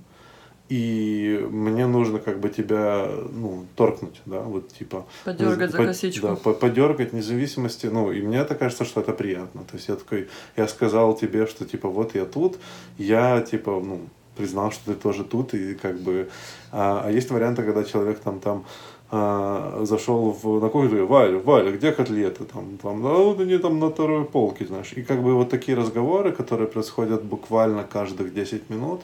и 0.70 1.48
мне 1.50 1.88
нужно 1.88 2.20
как 2.20 2.40
бы 2.40 2.50
тебя, 2.50 3.10
ну, 3.34 3.66
торкнуть, 3.76 4.22
да, 4.26 4.42
вот 4.42 4.70
типа... 4.70 5.06
Подергать 5.26 5.72
за 5.72 5.78
косичку. 5.78 6.28
Да, 6.28 6.36
подергать 6.36 7.12
независимости, 7.12 7.88
ну, 7.88 8.12
и 8.12 8.22
мне 8.22 8.38
это 8.38 8.54
кажется, 8.54 8.86
что 8.86 9.02
это 9.02 9.14
приятно. 9.14 9.64
То 9.64 9.78
есть 9.78 9.90
я 9.90 9.96
такой, 9.96 10.30
я 10.56 10.68
сказал 10.68 11.16
тебе, 11.16 11.48
что 11.48 11.66
типа 11.66 11.90
вот 11.90 12.14
я 12.14 12.26
тут, 12.26 12.60
я 13.00 13.42
типа, 13.42 13.82
ну, 13.84 14.02
признал, 14.38 14.72
что 14.72 14.94
ты 14.94 15.00
тоже 15.00 15.24
тут, 15.24 15.56
и 15.56 15.74
как 15.74 16.00
бы... 16.00 16.30
А, 16.72 17.02
а 17.06 17.12
есть 17.12 17.32
варианты, 17.32 17.64
когда 17.64 17.84
человек 17.84 18.20
там, 18.20 18.40
там 18.40 18.66
а, 19.12 19.82
зашел 19.86 20.32
в, 20.32 20.60
на 20.60 20.70
кухню, 20.70 21.08
Валя, 21.08 21.40
Валя, 21.40 21.72
где 21.72 21.92
котлеты? 21.92 22.44
Там, 22.44 22.78
там, 22.78 23.02
да, 23.02 23.10
вот 23.10 23.40
они 23.40 23.58
там 23.58 23.80
на 23.80 23.90
второй 23.90 24.24
полке, 24.26 24.66
знаешь. 24.66 24.94
И 24.94 25.02
как 25.02 25.24
бы 25.24 25.34
вот 25.34 25.50
такие 25.50 25.76
разговоры, 25.76 26.32
которые 26.32 26.68
происходят 26.68 27.24
буквально 27.24 27.84
каждых 27.84 28.34
10 28.34 28.70
минут, 28.70 29.02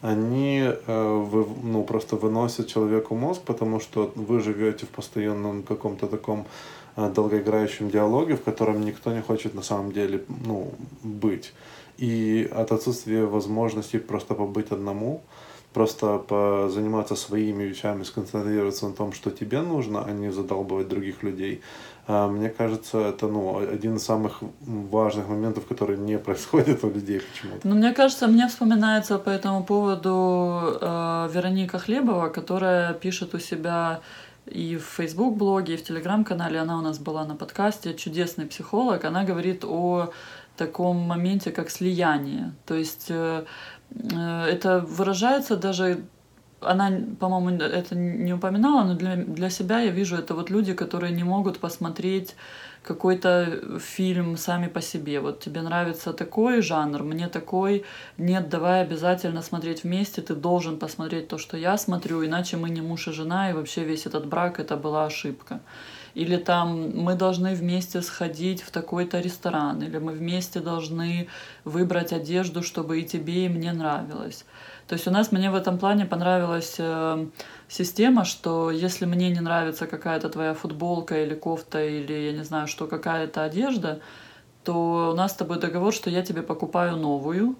они 0.00 0.62
э, 0.64 1.26
вы, 1.30 1.46
ну, 1.62 1.84
просто 1.84 2.16
выносят 2.16 2.66
человеку 2.66 3.14
мозг, 3.14 3.42
потому 3.42 3.78
что 3.78 4.10
вы 4.14 4.40
живете 4.40 4.86
в 4.86 4.88
постоянном 4.88 5.62
каком-то 5.62 6.06
таком 6.06 6.46
э, 6.96 7.10
долгоиграющем 7.14 7.90
диалоге, 7.90 8.36
в 8.36 8.42
котором 8.42 8.80
никто 8.80 9.12
не 9.12 9.20
хочет 9.20 9.54
на 9.54 9.62
самом 9.62 9.92
деле 9.92 10.24
ну, 10.46 10.72
быть. 11.02 11.52
И 11.98 12.48
от 12.50 12.72
отсутствия 12.72 13.26
возможности 13.26 13.98
просто 13.98 14.34
побыть 14.34 14.72
одному, 14.72 15.20
просто 15.72 16.68
заниматься 16.68 17.16
своими 17.16 17.64
вещами, 17.64 18.04
сконцентрироваться 18.04 18.88
на 18.88 18.94
том, 18.94 19.12
что 19.12 19.30
тебе 19.30 19.62
нужно, 19.62 20.04
а 20.04 20.10
не 20.12 20.32
задолбывать 20.32 20.88
других 20.88 21.22
людей. 21.22 21.62
А, 22.06 22.28
мне 22.28 22.48
кажется, 22.48 22.98
это 22.98 23.28
ну, 23.28 23.58
один 23.58 23.96
из 23.96 24.04
самых 24.04 24.42
важных 24.60 25.28
моментов, 25.28 25.66
которые 25.66 25.98
не 25.98 26.18
происходят 26.18 26.84
у 26.84 26.90
людей 26.90 27.20
почему-то. 27.20 27.68
Ну, 27.68 27.74
мне 27.74 27.92
кажется, 27.92 28.26
мне 28.26 28.48
вспоминается 28.48 29.18
по 29.18 29.30
этому 29.30 29.64
поводу 29.64 30.78
э, 30.80 31.28
Вероника 31.32 31.78
Хлебова, 31.78 32.28
которая 32.28 32.94
пишет 32.94 33.34
у 33.34 33.38
себя 33.38 34.00
и 34.46 34.76
в 34.76 34.84
Facebook 34.96 35.36
блоге, 35.36 35.74
и 35.74 35.76
в 35.76 35.88
Telegram 35.88 36.24
канале, 36.24 36.58
она 36.58 36.76
у 36.78 36.82
нас 36.82 36.98
была 36.98 37.24
на 37.24 37.36
подкасте, 37.36 37.94
чудесный 37.94 38.46
психолог, 38.46 39.04
она 39.04 39.22
говорит 39.22 39.64
о 39.64 40.10
таком 40.56 40.96
моменте, 40.96 41.50
как 41.50 41.70
слияние. 41.70 42.52
То 42.66 42.74
есть 42.74 43.06
э, 43.08 43.44
э, 43.90 44.44
это 44.44 44.80
выражается 44.80 45.56
даже 45.56 46.04
она, 46.64 46.92
по-моему, 47.18 47.60
это 47.60 47.94
не 47.96 48.32
упоминала, 48.32 48.84
но 48.84 48.94
для, 48.94 49.16
для 49.16 49.50
себя 49.50 49.80
я 49.80 49.90
вижу 49.90 50.16
это 50.16 50.34
вот 50.34 50.50
люди, 50.50 50.74
которые 50.74 51.12
не 51.12 51.24
могут 51.24 51.58
посмотреть 51.58 52.36
какой-то 52.82 53.78
фильм 53.78 54.36
сами 54.36 54.68
по 54.68 54.80
себе. 54.80 55.20
Вот 55.20 55.40
тебе 55.40 55.62
нравится 55.62 56.12
такой 56.12 56.62
жанр, 56.62 57.02
мне 57.02 57.28
такой. 57.28 57.84
Нет, 58.18 58.48
давай 58.48 58.82
обязательно 58.82 59.42
смотреть 59.42 59.84
вместе, 59.84 60.20
ты 60.20 60.34
должен 60.34 60.78
посмотреть 60.78 61.28
то, 61.28 61.38
что 61.38 61.56
я 61.56 61.76
смотрю, 61.78 62.24
иначе 62.24 62.56
мы 62.56 62.70
не 62.70 62.80
муж 62.80 63.08
и 63.08 63.12
жена, 63.12 63.50
и 63.50 63.54
вообще 63.54 63.84
весь 63.84 64.06
этот 64.06 64.26
брак 64.26 64.58
это 64.58 64.76
была 64.76 65.06
ошибка 65.06 65.60
или 66.14 66.36
там 66.36 66.90
мы 66.94 67.14
должны 67.14 67.54
вместе 67.54 68.02
сходить 68.02 68.62
в 68.62 68.70
такой-то 68.70 69.20
ресторан, 69.20 69.82
или 69.82 69.98
мы 69.98 70.12
вместе 70.12 70.60
должны 70.60 71.28
выбрать 71.64 72.12
одежду, 72.12 72.62
чтобы 72.62 73.00
и 73.00 73.04
тебе, 73.04 73.46
и 73.46 73.48
мне 73.48 73.72
нравилось. 73.72 74.44
То 74.88 74.94
есть 74.94 75.06
у 75.06 75.10
нас 75.10 75.32
мне 75.32 75.50
в 75.50 75.54
этом 75.54 75.78
плане 75.78 76.04
понравилась 76.04 76.76
э, 76.78 77.26
система, 77.68 78.24
что 78.24 78.70
если 78.70 79.06
мне 79.06 79.30
не 79.30 79.40
нравится 79.40 79.86
какая-то 79.86 80.28
твоя 80.28 80.54
футболка 80.54 81.22
или 81.22 81.34
кофта, 81.34 81.82
или 81.82 82.12
я 82.12 82.32
не 82.32 82.44
знаю, 82.44 82.66
что 82.66 82.86
какая-то 82.86 83.42
одежда, 83.42 84.00
то 84.64 85.10
у 85.12 85.16
нас 85.16 85.32
с 85.32 85.36
тобой 85.36 85.58
договор, 85.58 85.92
что 85.92 86.10
я 86.10 86.22
тебе 86.22 86.42
покупаю 86.42 86.96
новую, 86.96 87.56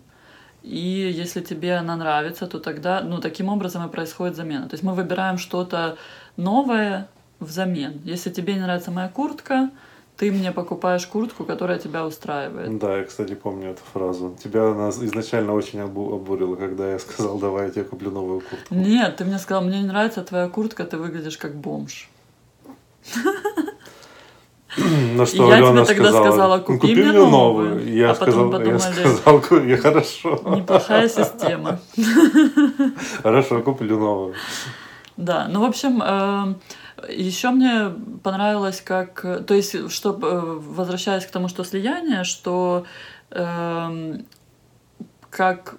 и 0.62 1.10
если 1.12 1.40
тебе 1.40 1.74
она 1.74 1.96
нравится, 1.96 2.46
то 2.46 2.60
тогда, 2.60 3.00
ну, 3.00 3.18
таким 3.20 3.48
образом 3.48 3.86
и 3.86 3.90
происходит 3.90 4.36
замена. 4.36 4.68
То 4.68 4.74
есть 4.74 4.84
мы 4.84 4.94
выбираем 4.94 5.38
что-то 5.38 5.96
новое, 6.36 7.08
взамен. 7.42 8.00
Если 8.04 8.30
тебе 8.30 8.54
не 8.54 8.60
нравится 8.60 8.90
моя 8.90 9.08
куртка, 9.08 9.70
ты 10.16 10.30
мне 10.30 10.52
покупаешь 10.52 11.06
куртку, 11.06 11.44
которая 11.44 11.78
тебя 11.78 12.06
устраивает. 12.06 12.78
Да, 12.78 12.98
я, 12.98 13.04
кстати, 13.04 13.34
помню 13.34 13.70
эту 13.70 13.82
фразу. 13.92 14.36
Тебя 14.42 14.70
она 14.70 14.90
изначально 14.90 15.54
очень 15.54 15.80
обурила, 15.80 16.56
когда 16.56 16.92
я 16.92 16.98
сказал, 16.98 17.38
давай 17.38 17.66
я 17.66 17.70
тебе 17.70 17.84
куплю 17.84 18.10
новую 18.10 18.40
куртку. 18.40 18.74
Нет, 18.74 19.16
ты 19.16 19.24
мне 19.24 19.38
сказал, 19.38 19.64
мне 19.64 19.80
не 19.80 19.88
нравится 19.88 20.22
твоя 20.22 20.48
куртка, 20.48 20.84
ты 20.84 20.96
выглядишь 20.96 21.38
как 21.38 21.54
бомж. 21.54 22.08
На 25.16 25.26
что 25.26 25.48
я 25.48 25.56
Алена 25.56 25.84
тебе 25.84 25.94
тогда 25.96 26.08
сказала, 26.10 26.30
сказала 26.30 26.58
купи, 26.60 26.78
купи 26.78 26.94
мне 26.94 27.12
новую. 27.12 27.30
новую. 27.30 27.94
Я, 27.94 28.10
а 28.12 28.14
сказал, 28.14 28.50
потом 28.50 28.50
подумали, 28.52 29.00
я 29.00 29.16
сказал, 29.16 29.64
я 29.64 29.76
хорошо. 29.82 30.40
Неплохая 30.46 31.08
система. 31.08 31.78
Хорошо, 33.22 33.60
куплю 33.60 33.98
новую. 33.98 34.34
Да, 35.18 35.46
ну, 35.50 35.60
в 35.60 35.64
общем, 35.64 36.02
э, 36.02 36.54
еще 37.08 37.50
мне 37.50 37.90
понравилось, 38.22 38.80
как... 38.80 39.20
То 39.46 39.54
есть, 39.54 39.90
что, 39.90 40.10
э, 40.10 40.58
возвращаясь 40.60 41.26
к 41.26 41.30
тому, 41.30 41.48
что 41.48 41.64
слияние, 41.64 42.24
что 42.24 42.84
э, 43.30 44.18
как 45.30 45.76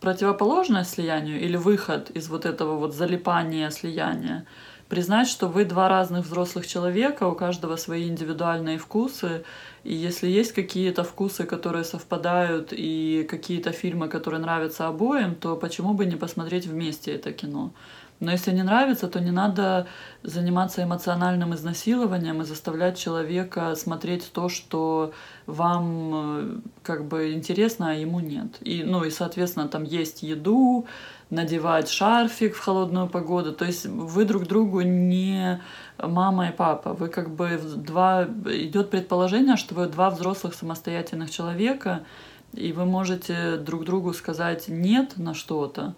противоположное 0.00 0.84
слиянию 0.84 1.40
или 1.40 1.56
выход 1.56 2.10
из 2.10 2.28
вот 2.28 2.44
этого 2.44 2.76
вот 2.76 2.94
залипания 2.94 3.70
слияния, 3.70 4.46
признать, 4.88 5.28
что 5.28 5.48
вы 5.48 5.64
два 5.64 5.88
разных 5.88 6.26
взрослых 6.26 6.66
человека, 6.66 7.26
у 7.26 7.34
каждого 7.34 7.76
свои 7.76 8.06
индивидуальные 8.06 8.78
вкусы, 8.78 9.44
и 9.82 9.94
если 9.94 10.28
есть 10.28 10.52
какие-то 10.52 11.04
вкусы, 11.04 11.44
которые 11.44 11.84
совпадают, 11.84 12.68
и 12.72 13.26
какие-то 13.28 13.72
фильмы, 13.72 14.08
которые 14.08 14.40
нравятся 14.40 14.86
обоим, 14.86 15.34
то 15.34 15.56
почему 15.56 15.94
бы 15.94 16.04
не 16.04 16.16
посмотреть 16.16 16.66
вместе 16.66 17.14
это 17.14 17.32
кино? 17.32 17.72
Но 18.20 18.30
если 18.30 18.52
не 18.52 18.62
нравится, 18.62 19.08
то 19.08 19.20
не 19.20 19.30
надо 19.30 19.86
заниматься 20.22 20.82
эмоциональным 20.82 21.54
изнасилованием 21.54 22.40
и 22.40 22.44
заставлять 22.44 22.98
человека 22.98 23.74
смотреть 23.74 24.30
то, 24.32 24.48
что 24.48 25.12
вам 25.46 26.10
э, 26.14 26.58
как 26.82 27.06
бы 27.06 27.32
интересно, 27.32 27.90
а 27.90 27.94
ему 27.94 28.20
нет. 28.20 28.56
И, 28.60 28.82
ну 28.82 29.04
и, 29.04 29.10
соответственно, 29.10 29.68
там 29.68 29.84
есть 29.84 30.22
еду, 30.22 30.86
надевать 31.30 31.88
шарфик 31.88 32.54
в 32.54 32.60
холодную 32.60 33.08
погоду. 33.08 33.52
То 33.52 33.64
есть 33.64 33.86
вы 33.86 34.24
друг 34.24 34.46
другу 34.46 34.80
не 34.82 35.60
мама 35.98 36.48
и 36.48 36.52
папа. 36.52 36.92
Вы 36.92 37.08
как 37.08 37.30
бы 37.30 37.60
два... 37.76 38.24
Идет 38.46 38.90
предположение, 38.90 39.56
что 39.56 39.74
вы 39.74 39.86
два 39.86 40.10
взрослых 40.10 40.54
самостоятельных 40.54 41.30
человека, 41.30 42.04
и 42.52 42.72
вы 42.72 42.84
можете 42.84 43.56
друг 43.56 43.84
другу 43.84 44.12
сказать 44.12 44.68
«нет» 44.68 45.16
на 45.16 45.34
что-то, 45.34 45.94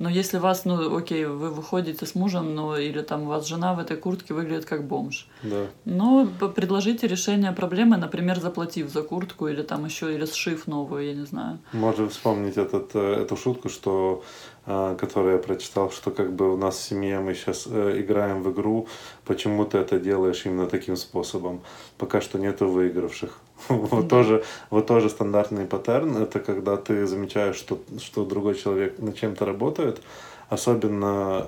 но 0.00 0.08
если 0.08 0.38
вас, 0.38 0.64
ну, 0.64 0.96
окей, 0.96 1.26
вы 1.26 1.50
выходите 1.50 2.06
с 2.06 2.14
мужем, 2.14 2.54
ну, 2.54 2.74
или 2.74 3.02
там 3.02 3.22
у 3.24 3.26
вас 3.26 3.46
жена 3.46 3.74
в 3.74 3.78
этой 3.78 3.98
куртке 3.98 4.32
выглядит 4.32 4.64
как 4.64 4.88
бомж. 4.88 5.28
Да. 5.42 5.66
Ну, 5.84 6.26
предложите 6.56 7.06
решение 7.06 7.52
проблемы, 7.52 7.98
например, 7.98 8.40
заплатив 8.40 8.88
за 8.88 9.02
куртку 9.02 9.48
или 9.48 9.62
там 9.62 9.84
еще, 9.84 10.14
или 10.14 10.24
сшив 10.24 10.66
новую, 10.66 11.06
я 11.06 11.14
не 11.14 11.26
знаю. 11.26 11.58
Можно 11.72 12.08
вспомнить 12.08 12.56
этот, 12.56 12.94
э, 12.94 13.22
эту 13.22 13.36
шутку, 13.36 13.68
что 13.68 14.22
э, 14.64 14.96
которую 14.98 15.34
я 15.34 15.38
прочитал, 15.38 15.90
что 15.90 16.10
как 16.10 16.32
бы 16.32 16.54
у 16.54 16.56
нас 16.56 16.76
в 16.76 16.82
семье 16.82 17.20
мы 17.20 17.34
сейчас 17.34 17.66
э, 17.66 18.00
играем 18.00 18.42
в 18.42 18.50
игру, 18.52 18.88
почему 19.26 19.66
ты 19.66 19.76
это 19.78 20.00
делаешь 20.00 20.46
именно 20.46 20.66
таким 20.66 20.96
способом. 20.96 21.60
Пока 21.98 22.22
что 22.22 22.38
нету 22.38 22.68
выигравших. 22.68 23.38
Вот, 23.68 24.08
тоже, 24.08 24.44
вот 24.70 24.86
тоже 24.86 25.08
стандартный 25.08 25.66
паттерн. 25.66 26.16
Это 26.16 26.40
когда 26.40 26.76
ты 26.76 27.06
замечаешь, 27.06 27.56
что, 27.56 27.80
что 27.98 28.24
другой 28.24 28.54
человек 28.54 28.98
над 28.98 29.16
чем-то 29.16 29.44
работает. 29.44 30.00
Особенно, 30.48 31.46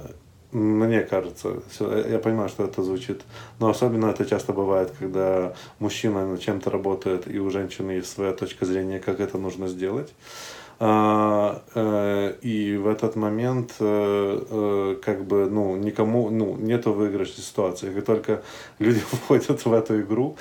мне 0.53 1.01
кажется, 1.01 1.63
я 1.81 2.19
понимаю, 2.19 2.49
что 2.49 2.65
это 2.65 2.83
звучит, 2.83 3.23
но 3.59 3.71
особенно 3.71 4.07
это 4.07 4.25
часто 4.25 4.53
бывает, 4.53 4.93
когда 4.99 5.55
мужчина 5.79 6.27
над 6.27 6.41
чем-то 6.41 6.71
работает, 6.71 7.27
и 7.27 7.39
у 7.39 7.51
женщины 7.51 7.93
есть 7.93 8.13
своя 8.13 8.33
точка 8.33 8.65
зрения, 8.65 9.01
как 9.01 9.21
это 9.21 9.39
нужно 9.39 9.67
сделать. 9.69 10.13
А, 10.85 11.63
э, 11.77 12.35
и 12.43 12.77
в 12.77 12.89
этот 12.89 13.15
момент 13.15 13.75
э, 13.79 14.45
э, 14.51 14.97
как 15.01 15.25
бы 15.25 15.49
ну 15.49 15.77
никому 15.77 16.29
ну 16.29 16.57
нету 16.57 16.93
выигрышной 16.93 17.45
ситуации 17.45 17.95
как 17.95 18.05
только 18.05 18.43
люди 18.81 18.99
входят 19.13 19.65
в 19.65 19.73
эту 19.73 20.01
игру 20.01 20.37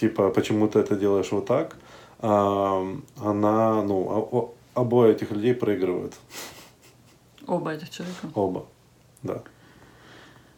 типа, 0.00 0.30
почему 0.30 0.68
ты 0.68 0.78
это 0.78 0.96
делаешь 0.96 1.32
вот 1.32 1.46
так, 1.46 1.76
а, 2.20 2.84
она, 3.16 3.82
ну, 3.82 4.54
обои 4.74 5.12
этих 5.12 5.30
людей 5.30 5.54
проигрывают. 5.54 6.14
Оба 7.46 7.72
этих 7.72 7.90
человека? 7.90 8.28
Оба, 8.34 8.66
да. 9.22 9.42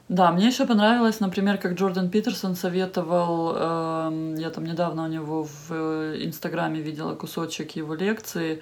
Да, 0.08 0.32
мне 0.32 0.48
еще 0.48 0.66
понравилось, 0.66 1.20
например, 1.20 1.58
как 1.58 1.74
Джордан 1.74 2.10
Питерсон 2.10 2.56
советовал, 2.56 3.52
э, 3.54 4.34
я 4.38 4.50
там 4.50 4.64
недавно 4.64 5.04
у 5.04 5.06
него 5.06 5.44
в 5.44 5.72
Инстаграме 6.26 6.80
видела 6.80 7.14
кусочек 7.14 7.76
его 7.76 7.94
лекции, 7.94 8.60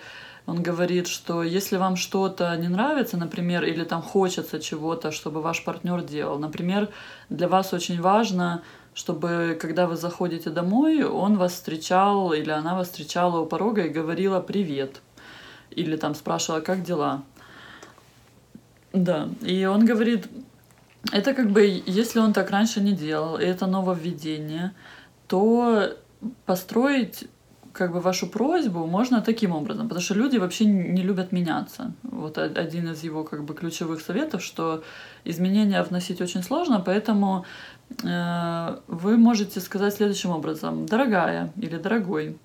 он 0.49 0.63
говорит, 0.63 1.09
что 1.09 1.43
если 1.43 1.79
вам 1.79 1.97
что-то 1.97 2.55
не 2.57 2.69
нравится, 2.69 3.17
например, 3.17 3.65
или 3.65 3.85
там 3.85 4.03
хочется 4.03 4.61
чего-то, 4.61 5.11
чтобы 5.11 5.41
ваш 5.41 5.65
партнер 5.65 6.03
делал, 6.03 6.39
например, 6.39 6.89
для 7.31 7.49
вас 7.49 7.73
очень 7.73 8.01
важно 8.01 8.63
чтобы 8.99 9.57
когда 9.61 9.87
вы 9.87 9.97
заходите 9.97 10.51
домой, 10.51 11.05
он 11.05 11.37
вас 11.39 11.53
встречал 11.53 12.33
или 12.33 12.51
она 12.51 12.75
вас 12.75 12.89
встречала 12.89 13.39
у 13.39 13.47
порога 13.47 13.83
и 13.83 13.89
говорила 13.89 14.41
«привет». 14.41 15.03
Или 15.71 15.97
там 15.97 16.17
спрашивала 16.17 16.61
«как 16.61 16.83
дела?». 16.83 17.23
Да, 18.93 19.29
и 19.43 19.67
он 19.67 19.85
говорит, 19.85 20.27
это 21.13 21.33
как 21.33 21.51
бы, 21.51 21.81
если 21.87 22.19
он 22.19 22.33
так 22.33 22.51
раньше 22.51 22.81
не 22.81 22.93
делал, 22.93 23.39
и 23.39 23.45
это 23.45 23.67
нововведение, 23.67 24.73
то 25.29 25.95
построить 26.45 27.29
как 27.73 27.93
бы 27.93 28.01
вашу 28.01 28.27
просьбу 28.27 28.87
можно 28.87 29.21
таким 29.21 29.53
образом, 29.53 29.89
потому 29.89 30.03
что 30.03 30.15
люди 30.15 30.39
вообще 30.39 30.65
не 30.65 31.03
любят 31.03 31.31
меняться. 31.31 31.93
Вот 32.03 32.37
один 32.39 32.91
из 32.91 33.05
его 33.05 33.23
как 33.23 33.45
бы 33.45 33.55
ключевых 33.55 34.01
советов, 34.01 34.43
что 34.43 34.83
изменения 35.25 35.81
вносить 35.85 36.21
очень 36.21 36.43
сложно, 36.43 36.83
поэтому 36.85 37.45
вы 38.03 39.17
можете 39.17 39.61
сказать 39.61 39.95
следующим 39.95 40.31
образом. 40.31 40.87
Дорогая 40.87 41.53
или 41.57 41.77
дорогой, 41.77 42.39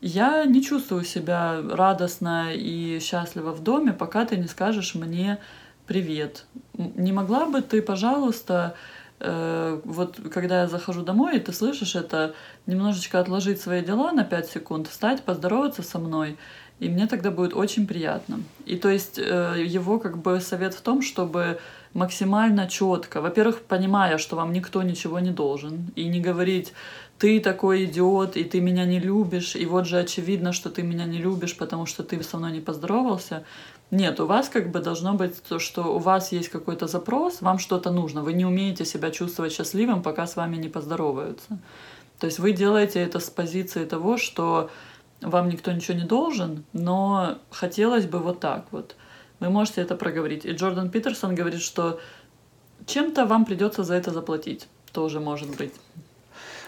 я 0.00 0.44
не 0.44 0.62
чувствую 0.62 1.04
себя 1.04 1.60
радостно 1.62 2.54
и 2.54 2.98
счастливо 3.00 3.52
в 3.52 3.62
доме, 3.62 3.92
пока 3.92 4.24
ты 4.24 4.36
не 4.36 4.46
скажешь 4.46 4.94
мне 4.94 5.38
привет. 5.86 6.46
Не 6.74 7.12
могла 7.12 7.46
бы 7.46 7.60
ты, 7.60 7.82
пожалуйста, 7.82 8.74
э, 9.18 9.80
вот 9.84 10.18
когда 10.32 10.62
я 10.62 10.68
захожу 10.68 11.02
домой, 11.02 11.36
и 11.36 11.40
ты 11.40 11.52
слышишь 11.52 11.96
это, 11.96 12.34
немножечко 12.66 13.20
отложить 13.20 13.60
свои 13.60 13.82
дела 13.82 14.12
на 14.12 14.24
5 14.24 14.48
секунд, 14.48 14.88
встать, 14.88 15.22
поздороваться 15.22 15.82
со 15.82 15.98
мной, 15.98 16.38
и 16.80 16.88
мне 16.88 17.06
тогда 17.06 17.30
будет 17.30 17.54
очень 17.54 17.86
приятно. 17.86 18.40
И 18.66 18.76
то 18.76 18.88
есть 18.88 19.18
э, 19.18 19.62
его 19.64 19.98
как 19.98 20.18
бы 20.18 20.40
совет 20.40 20.74
в 20.74 20.80
том, 20.80 21.02
чтобы 21.02 21.60
максимально 21.92 22.68
четко. 22.68 23.20
Во-первых, 23.20 23.60
понимая, 23.60 24.18
что 24.18 24.36
вам 24.36 24.52
никто 24.52 24.82
ничего 24.82 25.20
не 25.20 25.30
должен, 25.30 25.92
и 25.94 26.08
не 26.08 26.20
говорить, 26.20 26.72
ты 27.18 27.38
такой 27.40 27.84
идиот, 27.84 28.36
и 28.36 28.44
ты 28.44 28.60
меня 28.60 28.86
не 28.86 28.98
любишь, 28.98 29.56
и 29.56 29.66
вот 29.66 29.86
же 29.86 29.98
очевидно, 29.98 30.52
что 30.52 30.70
ты 30.70 30.82
меня 30.82 31.04
не 31.04 31.18
любишь, 31.18 31.56
потому 31.56 31.84
что 31.84 32.02
ты 32.02 32.22
со 32.22 32.38
мной 32.38 32.52
не 32.52 32.60
поздоровался. 32.60 33.44
Нет, 33.90 34.20
у 34.20 34.26
вас 34.26 34.48
как 34.48 34.70
бы 34.70 34.80
должно 34.80 35.14
быть 35.14 35.42
то, 35.42 35.58
что 35.58 35.94
у 35.94 35.98
вас 35.98 36.32
есть 36.32 36.48
какой-то 36.48 36.86
запрос, 36.86 37.42
вам 37.42 37.58
что-то 37.58 37.90
нужно. 37.90 38.22
Вы 38.22 38.32
не 38.32 38.46
умеете 38.46 38.86
себя 38.86 39.10
чувствовать 39.10 39.52
счастливым, 39.52 40.02
пока 40.02 40.26
с 40.26 40.36
вами 40.36 40.56
не 40.56 40.68
поздороваются. 40.68 41.58
То 42.20 42.26
есть 42.26 42.38
вы 42.38 42.52
делаете 42.52 43.00
это 43.00 43.18
с 43.18 43.30
позиции 43.30 43.84
того, 43.84 44.16
что 44.16 44.70
вам 45.20 45.48
никто 45.48 45.72
ничего 45.72 45.96
не 45.96 46.04
должен, 46.04 46.64
но 46.72 47.38
хотелось 47.50 48.06
бы 48.06 48.18
вот 48.18 48.40
так 48.40 48.66
вот 48.70 48.96
вы 49.40 49.48
можете 49.48 49.80
это 49.80 49.96
проговорить. 49.96 50.44
И 50.44 50.52
Джордан 50.52 50.90
Питерсон 50.90 51.34
говорит, 51.34 51.62
что 51.62 51.98
чем-то 52.86 53.26
вам 53.26 53.44
придется 53.44 53.84
за 53.84 53.94
это 53.94 54.10
заплатить. 54.10 54.68
Тоже 54.92 55.20
может 55.20 55.56
быть. 55.56 55.72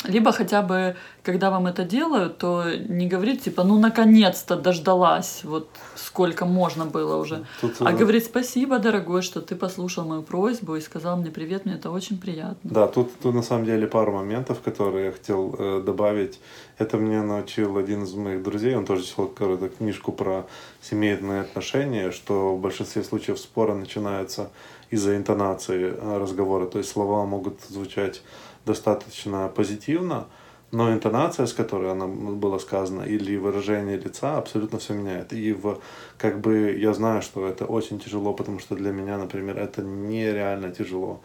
Либо 0.04 0.32
хотя 0.32 0.62
бы, 0.62 0.96
когда 1.22 1.50
вам 1.50 1.66
это 1.66 1.84
делают, 1.84 2.38
то 2.38 2.64
не 2.88 3.08
говорить 3.08 3.44
типа, 3.44 3.64
ну 3.64 3.78
наконец-то 3.78 4.56
дождалась, 4.56 5.40
вот 5.44 5.68
сколько 5.94 6.44
можно 6.44 6.84
было 6.84 7.16
уже. 7.16 7.44
Тут, 7.60 7.74
а 7.80 7.92
э... 7.92 7.96
говорить 7.96 8.24
спасибо, 8.24 8.78
дорогой, 8.78 9.22
что 9.22 9.40
ты 9.40 9.54
послушал 9.54 10.04
мою 10.04 10.22
просьбу 10.22 10.76
и 10.76 10.80
сказал 10.80 11.16
мне 11.16 11.30
привет, 11.30 11.64
мне 11.64 11.74
это 11.74 11.90
очень 11.90 12.18
приятно. 12.18 12.70
Да, 12.70 12.86
тут, 12.86 13.18
тут 13.20 13.34
на 13.34 13.42
самом 13.42 13.64
деле 13.64 13.86
пару 13.86 14.12
моментов, 14.12 14.60
которые 14.60 15.06
я 15.06 15.12
хотел 15.12 15.54
э, 15.58 15.82
добавить. 15.84 16.40
Это 16.78 16.96
мне 16.96 17.22
научил 17.22 17.76
один 17.76 18.02
из 18.02 18.14
моих 18.14 18.42
друзей, 18.42 18.74
он 18.74 18.84
тоже 18.84 19.04
читал 19.04 19.28
какую-то 19.28 19.68
книжку 19.68 20.12
про 20.12 20.46
семейные 20.80 21.42
отношения, 21.42 22.10
что 22.10 22.56
в 22.56 22.60
большинстве 22.60 23.04
случаев 23.04 23.38
споры 23.38 23.74
начинаются 23.74 24.50
из-за 24.90 25.16
интонации 25.16 25.94
э, 25.96 26.18
разговора, 26.18 26.66
то 26.66 26.78
есть 26.78 26.90
слова 26.90 27.24
могут 27.24 27.60
звучать 27.68 28.22
достаточно 28.64 29.48
позитивно, 29.48 30.26
но 30.72 30.90
интонация, 30.90 31.46
с 31.46 31.52
которой 31.52 31.90
она 31.92 32.06
была 32.06 32.58
сказана, 32.58 33.02
или 33.02 33.36
выражение 33.36 33.98
лица 33.98 34.38
абсолютно 34.38 34.78
все 34.78 34.94
меняет. 34.94 35.32
И 35.34 35.52
в, 35.52 35.78
как 36.16 36.40
бы 36.40 36.74
я 36.78 36.94
знаю, 36.94 37.20
что 37.20 37.46
это 37.46 37.66
очень 37.66 37.98
тяжело, 38.00 38.32
потому 38.32 38.58
что 38.58 38.74
для 38.74 38.90
меня, 38.90 39.18
например, 39.18 39.58
это 39.58 39.82
нереально 39.82 40.70
тяжело. 40.70 41.20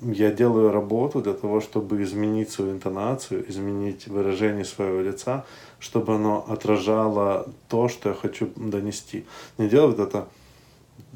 Я 0.00 0.32
делаю 0.32 0.72
работу 0.72 1.22
для 1.22 1.34
того, 1.34 1.60
чтобы 1.60 2.02
изменить 2.02 2.50
свою 2.50 2.72
интонацию, 2.72 3.48
изменить 3.48 4.08
выражение 4.08 4.64
своего 4.64 5.00
лица, 5.00 5.44
чтобы 5.78 6.16
оно 6.16 6.44
отражало 6.48 7.46
то, 7.68 7.88
что 7.88 8.08
я 8.08 8.14
хочу 8.16 8.50
донести. 8.56 9.24
Не 9.56 9.68
делать 9.68 10.00
это 10.00 10.26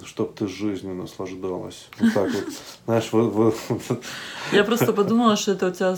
чтобы 0.05 0.33
ты 0.33 0.47
жизнью 0.47 0.95
наслаждалась. 0.95 1.88
Вот 1.99 2.14
так 2.14 2.31
вот. 2.33 2.45
Знаешь, 2.85 3.09
вот, 3.12 3.57
вот. 3.69 4.03
Я 4.53 4.64
просто 4.64 4.93
подумала, 4.93 5.37
что 5.37 5.53
это 5.53 5.69
у 5.69 5.71
тебя 5.71 5.97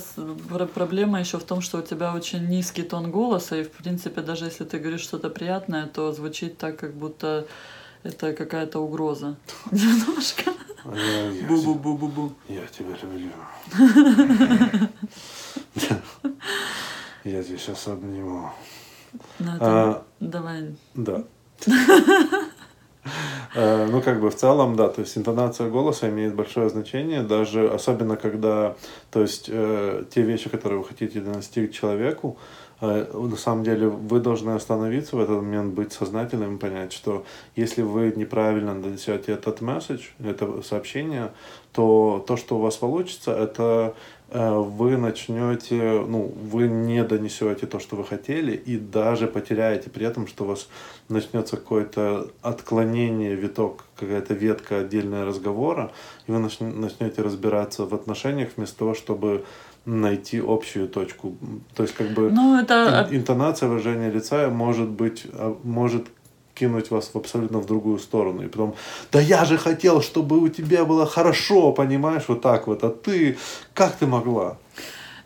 проблема 0.66 1.20
еще 1.20 1.38
в 1.38 1.44
том, 1.44 1.60
что 1.60 1.78
у 1.78 1.82
тебя 1.82 2.14
очень 2.14 2.48
низкий 2.48 2.82
тон 2.82 3.10
голоса, 3.10 3.56
и 3.56 3.64
в 3.64 3.70
принципе, 3.70 4.20
даже 4.20 4.46
если 4.46 4.64
ты 4.64 4.78
говоришь 4.78 5.02
что-то 5.02 5.30
приятное, 5.30 5.86
то 5.86 6.12
звучит 6.12 6.58
так, 6.58 6.78
как 6.78 6.94
будто 6.94 7.46
это 8.02 8.32
какая-то 8.32 8.80
угроза. 8.80 9.36
Немножко. 9.70 10.52
Бу-бу-бу-бу-бу. 10.84 12.32
Я 12.48 12.66
тебя 12.66 12.96
люблю. 13.02 13.30
Я 17.24 17.42
тебя 17.42 17.58
сейчас 17.58 17.86
обниму. 17.86 18.50
Ну, 19.38 19.50
а, 19.60 20.04
давай. 20.20 20.74
Да. 20.94 21.24
Э, 23.54 23.86
ну, 23.90 24.00
как 24.00 24.20
бы 24.20 24.30
в 24.30 24.36
целом, 24.36 24.76
да, 24.76 24.88
то 24.88 25.00
есть 25.00 25.16
интонация 25.16 25.68
голоса 25.68 26.08
имеет 26.08 26.34
большое 26.34 26.68
значение, 26.68 27.22
даже 27.22 27.68
особенно 27.68 28.16
когда, 28.16 28.76
то 29.10 29.22
есть 29.22 29.46
э, 29.48 30.04
те 30.14 30.22
вещи, 30.22 30.48
которые 30.48 30.78
вы 30.78 30.84
хотите 30.84 31.20
донести 31.20 31.66
к 31.66 31.72
человеку, 31.72 32.36
э, 32.80 33.06
на 33.12 33.36
самом 33.36 33.64
деле 33.64 33.88
вы 33.88 34.20
должны 34.20 34.52
остановиться 34.52 35.16
в 35.16 35.20
этот 35.20 35.42
момент, 35.42 35.74
быть 35.74 35.92
сознательным 35.92 36.56
и 36.56 36.58
понять, 36.58 36.92
что 36.92 37.24
если 37.56 37.82
вы 37.82 38.12
неправильно 38.14 38.80
донесете 38.80 39.32
этот 39.32 39.60
месседж, 39.60 40.08
это 40.22 40.62
сообщение, 40.62 41.32
то 41.72 42.24
то, 42.26 42.36
что 42.36 42.56
у 42.56 42.60
вас 42.60 42.76
получится, 42.76 43.32
это 43.32 43.94
вы 44.32 44.96
начнете, 44.96 46.04
ну, 46.06 46.32
вы 46.50 46.68
не 46.68 47.02
донесете 47.04 47.66
то, 47.66 47.80
что 47.80 47.96
вы 47.96 48.04
хотели, 48.04 48.52
и 48.52 48.78
даже 48.78 49.26
потеряете 49.26 49.90
при 49.90 50.06
этом, 50.06 50.26
что 50.26 50.44
у 50.44 50.46
вас 50.48 50.68
начнется 51.08 51.56
какое-то 51.56 52.30
отклонение, 52.42 53.34
виток, 53.34 53.84
какая-то 53.96 54.34
ветка 54.34 54.78
отдельная 54.78 55.24
разговора, 55.24 55.90
и 56.26 56.32
вы 56.32 56.38
начнете 56.38 57.22
разбираться 57.22 57.86
в 57.86 57.94
отношениях 57.94 58.50
вместо 58.56 58.78
того, 58.78 58.94
чтобы 58.94 59.44
найти 59.84 60.42
общую 60.46 60.88
точку. 60.88 61.36
То 61.74 61.82
есть, 61.82 61.94
как 61.94 62.10
бы 62.10 62.30
ну, 62.30 62.58
это... 62.58 63.08
интонация 63.10 63.68
выражения 63.68 64.10
лица 64.10 64.48
может 64.50 64.88
быть, 64.88 65.26
а, 65.32 65.56
может 65.64 66.06
кинуть 66.60 66.90
вас 66.90 67.10
в 67.14 67.16
абсолютно 67.16 67.58
в 67.58 67.66
другую 67.66 67.98
сторону. 67.98 68.42
И 68.42 68.48
потом, 68.48 68.74
да 69.12 69.20
я 69.20 69.44
же 69.44 69.58
хотел, 69.58 70.02
чтобы 70.02 70.38
у 70.38 70.48
тебя 70.48 70.84
было 70.84 71.06
хорошо, 71.06 71.72
понимаешь, 71.72 72.24
вот 72.28 72.42
так 72.42 72.66
вот, 72.66 72.84
а 72.84 72.90
ты, 72.90 73.38
как 73.74 73.96
ты 73.96 74.06
могла? 74.06 74.56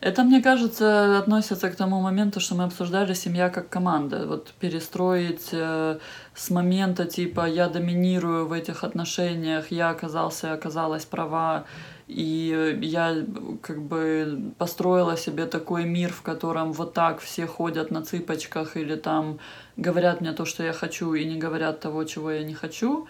Это, 0.05 0.23
мне 0.23 0.39
кажется, 0.39 1.17
относится 1.17 1.67
к 1.71 1.75
тому 1.75 1.99
моменту, 1.99 2.39
что 2.39 2.53
мы 2.53 2.65
обсуждали 2.65 3.15
семья 3.15 3.49
как 3.49 3.69
команда. 3.69 4.27
Вот 4.27 4.53
перестроить 4.59 5.49
э, 5.51 5.97
с 6.35 6.51
момента 6.51 7.05
типа 7.05 7.47
я 7.47 7.69
доминирую 7.69 8.45
в 8.45 8.51
этих 8.51 8.83
отношениях, 8.83 9.71
я 9.71 9.89
оказался, 9.89 10.53
оказалась 10.53 11.05
права, 11.05 11.65
и 12.07 12.77
я 12.83 13.15
как 13.63 13.81
бы 13.81 14.53
построила 14.59 15.17
себе 15.17 15.47
такой 15.47 15.85
мир, 15.85 16.11
в 16.11 16.21
котором 16.21 16.71
вот 16.73 16.93
так 16.93 17.19
все 17.19 17.47
ходят 17.47 17.89
на 17.89 18.03
цыпочках 18.03 18.77
или 18.77 18.95
там 18.95 19.39
говорят 19.75 20.21
мне 20.21 20.33
то, 20.33 20.45
что 20.45 20.63
я 20.63 20.73
хочу, 20.73 21.15
и 21.15 21.25
не 21.25 21.37
говорят 21.37 21.79
того, 21.79 22.03
чего 22.03 22.29
я 22.29 22.43
не 22.43 22.53
хочу. 22.53 23.07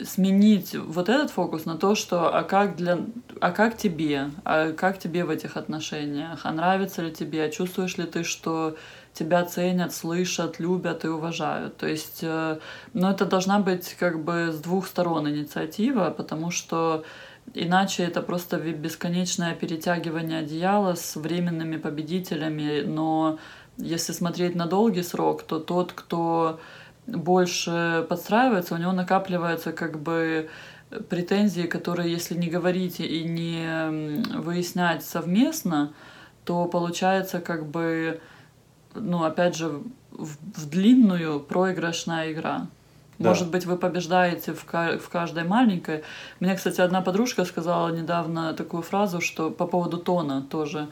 Сменить 0.00 0.74
вот 0.74 1.08
этот 1.08 1.30
фокус 1.30 1.66
на 1.66 1.76
то, 1.76 1.94
что 1.94 2.34
а 2.34 2.42
как 2.44 2.76
для, 2.76 2.98
а 3.40 3.50
как 3.50 3.76
тебе, 3.76 4.30
а 4.44 4.72
как 4.72 4.98
тебе 4.98 5.24
в 5.24 5.30
этих 5.30 5.56
отношениях, 5.56 6.40
а 6.44 6.52
нравится 6.52 7.02
ли 7.02 7.12
тебе, 7.12 7.44
а 7.44 7.50
чувствуешь 7.50 7.98
ли 7.98 8.04
ты, 8.04 8.24
что 8.24 8.76
тебя 9.12 9.44
ценят, 9.44 9.92
слышат, 9.92 10.58
любят 10.58 11.04
и 11.04 11.08
уважают. 11.08 11.76
То 11.76 11.86
есть, 11.86 12.20
э, 12.22 12.58
ну, 12.94 13.10
это 13.10 13.26
должна 13.26 13.58
быть 13.58 13.94
как 13.98 14.24
бы 14.24 14.50
с 14.50 14.58
двух 14.58 14.86
сторон 14.86 15.28
инициатива, 15.28 16.10
потому 16.16 16.50
что 16.50 17.04
Иначе 17.54 18.04
это 18.04 18.22
просто 18.22 18.56
бесконечное 18.58 19.54
перетягивание 19.54 20.38
одеяла 20.38 20.94
с 20.94 21.16
временными 21.16 21.76
победителями. 21.76 22.82
Но 22.82 23.38
если 23.76 24.12
смотреть 24.12 24.54
на 24.54 24.66
долгий 24.66 25.02
срок, 25.02 25.42
то 25.42 25.58
тот, 25.58 25.92
кто 25.92 26.60
больше 27.06 28.06
подстраивается, 28.08 28.74
у 28.74 28.78
него 28.78 28.92
накапливается 28.92 29.72
как 29.72 30.00
бы 30.00 30.48
претензии, 31.08 31.62
которые, 31.62 32.12
если 32.12 32.34
не 32.34 32.48
говорить 32.48 33.00
и 33.00 33.24
не 33.24 34.22
выяснять 34.38 35.04
совместно, 35.04 35.92
то 36.44 36.66
получается 36.66 37.40
как 37.40 37.66
бы, 37.66 38.20
ну, 38.94 39.24
опять 39.24 39.56
же, 39.56 39.80
в, 40.10 40.36
в 40.56 40.68
длинную 40.68 41.40
проигрышная 41.40 42.32
игра. 42.32 42.66
Да. 43.18 43.30
Может 43.30 43.50
быть, 43.50 43.66
вы 43.66 43.76
побеждаете 43.76 44.52
в, 44.52 44.64
в 44.64 45.08
каждой 45.08 45.44
маленькой. 45.44 46.02
Мне, 46.40 46.54
кстати, 46.56 46.80
одна 46.80 47.02
подружка 47.02 47.44
сказала 47.44 47.88
недавно 47.88 48.52
такую 48.52 48.82
фразу, 48.82 49.20
что 49.20 49.50
по 49.50 49.66
поводу 49.66 49.98
тона 49.98 50.42
тоже, 50.42 50.88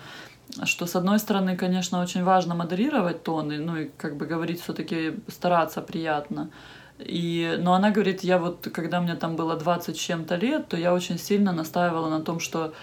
что 0.65 0.87
с 0.87 0.97
одной 0.97 1.19
стороны, 1.19 1.57
конечно, 1.57 2.01
очень 2.03 2.25
важно 2.25 2.55
модерировать 2.55 3.23
тоны, 3.23 3.59
ну 3.59 3.77
и 3.77 3.91
как 3.97 4.17
бы 4.17 4.27
говорить 4.27 4.61
все-таки 4.61 5.15
стараться 5.29 5.81
приятно. 5.81 6.51
И, 6.99 7.57
но 7.59 7.75
она 7.75 7.91
говорит, 7.91 8.23
я 8.25 8.39
вот, 8.39 8.69
когда 8.73 9.01
мне 9.01 9.15
там 9.15 9.37
было 9.37 9.57
20 9.57 9.97
с 9.97 9.99
чем-то 9.99 10.37
лет, 10.37 10.69
то 10.69 10.77
я 10.77 10.93
очень 10.93 11.19
сильно 11.19 11.53
настаивала 11.53 12.11
на 12.11 12.21
том, 12.21 12.41
что 12.41 12.75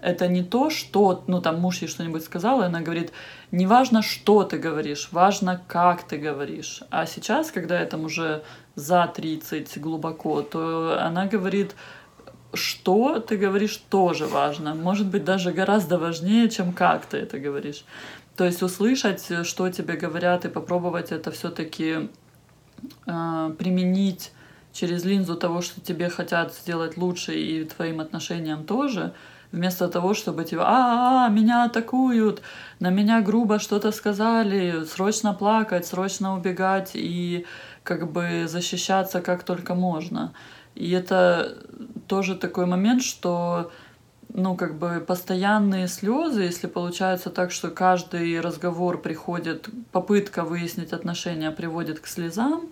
это 0.00 0.28
не 0.28 0.42
то, 0.42 0.70
что, 0.70 1.24
ну 1.26 1.40
там 1.40 1.60
муж 1.60 1.82
ей 1.82 1.88
что-нибудь 1.88 2.24
сказал, 2.24 2.62
и 2.62 2.66
она 2.66 2.80
говорит, 2.80 3.12
не 3.50 3.66
важно, 3.66 4.02
что 4.02 4.44
ты 4.44 4.58
говоришь, 4.58 5.08
важно, 5.12 5.60
как 5.66 6.04
ты 6.04 6.18
говоришь. 6.18 6.82
А 6.90 7.04
сейчас, 7.06 7.50
когда 7.50 7.80
я 7.80 7.86
там 7.86 8.04
уже 8.04 8.42
за 8.74 9.10
30 9.12 9.80
глубоко, 9.80 10.42
то 10.42 10.98
она 11.00 11.26
говорит, 11.26 11.74
что 12.54 13.20
ты 13.20 13.36
говоришь, 13.36 13.76
тоже 13.76 14.26
важно. 14.26 14.74
Может 14.74 15.06
быть, 15.06 15.24
даже 15.24 15.52
гораздо 15.52 15.98
важнее, 15.98 16.48
чем 16.48 16.72
как 16.72 17.06
ты 17.06 17.18
это 17.18 17.38
говоришь. 17.38 17.84
То 18.36 18.44
есть 18.44 18.62
услышать, 18.62 19.46
что 19.46 19.68
тебе 19.70 19.96
говорят, 19.96 20.44
и 20.44 20.48
попробовать 20.48 21.12
это 21.12 21.30
все-таки 21.30 22.08
э, 23.06 23.54
применить 23.58 24.32
через 24.72 25.04
линзу 25.04 25.36
того, 25.36 25.60
что 25.60 25.80
тебе 25.80 26.08
хотят 26.08 26.54
сделать 26.54 26.96
лучше, 26.96 27.34
и 27.34 27.64
твоим 27.64 28.00
отношениям 28.00 28.64
тоже– 28.64 29.12
вместо 29.52 29.88
того, 29.88 30.14
чтобы 30.14 30.44
типа, 30.44 30.64
а, 30.66 31.28
-а, 31.28 31.30
-а 31.30 31.34
меня 31.34 31.64
атакуют, 31.64 32.42
на 32.80 32.90
меня 32.90 33.20
грубо 33.20 33.58
что-то 33.58 33.92
сказали, 33.92 34.84
срочно 34.84 35.34
плакать, 35.34 35.86
срочно 35.86 36.34
убегать 36.34 36.90
и 36.94 37.46
как 37.82 38.10
бы 38.12 38.46
защищаться 38.46 39.20
как 39.20 39.42
только 39.42 39.74
можно. 39.74 40.32
И 40.78 40.92
это 40.92 41.58
тоже 42.06 42.36
такой 42.36 42.66
момент, 42.66 43.02
что 43.02 43.72
ну, 44.32 44.54
как 44.54 44.78
бы 44.78 45.04
постоянные 45.04 45.88
слезы, 45.88 46.42
если 46.42 46.68
получается 46.68 47.30
так, 47.30 47.50
что 47.50 47.70
каждый 47.70 48.40
разговор 48.40 49.02
приходит, 49.02 49.68
попытка 49.90 50.44
выяснить 50.44 50.92
отношения 50.92 51.50
приводит 51.50 51.98
к 51.98 52.06
слезам, 52.06 52.70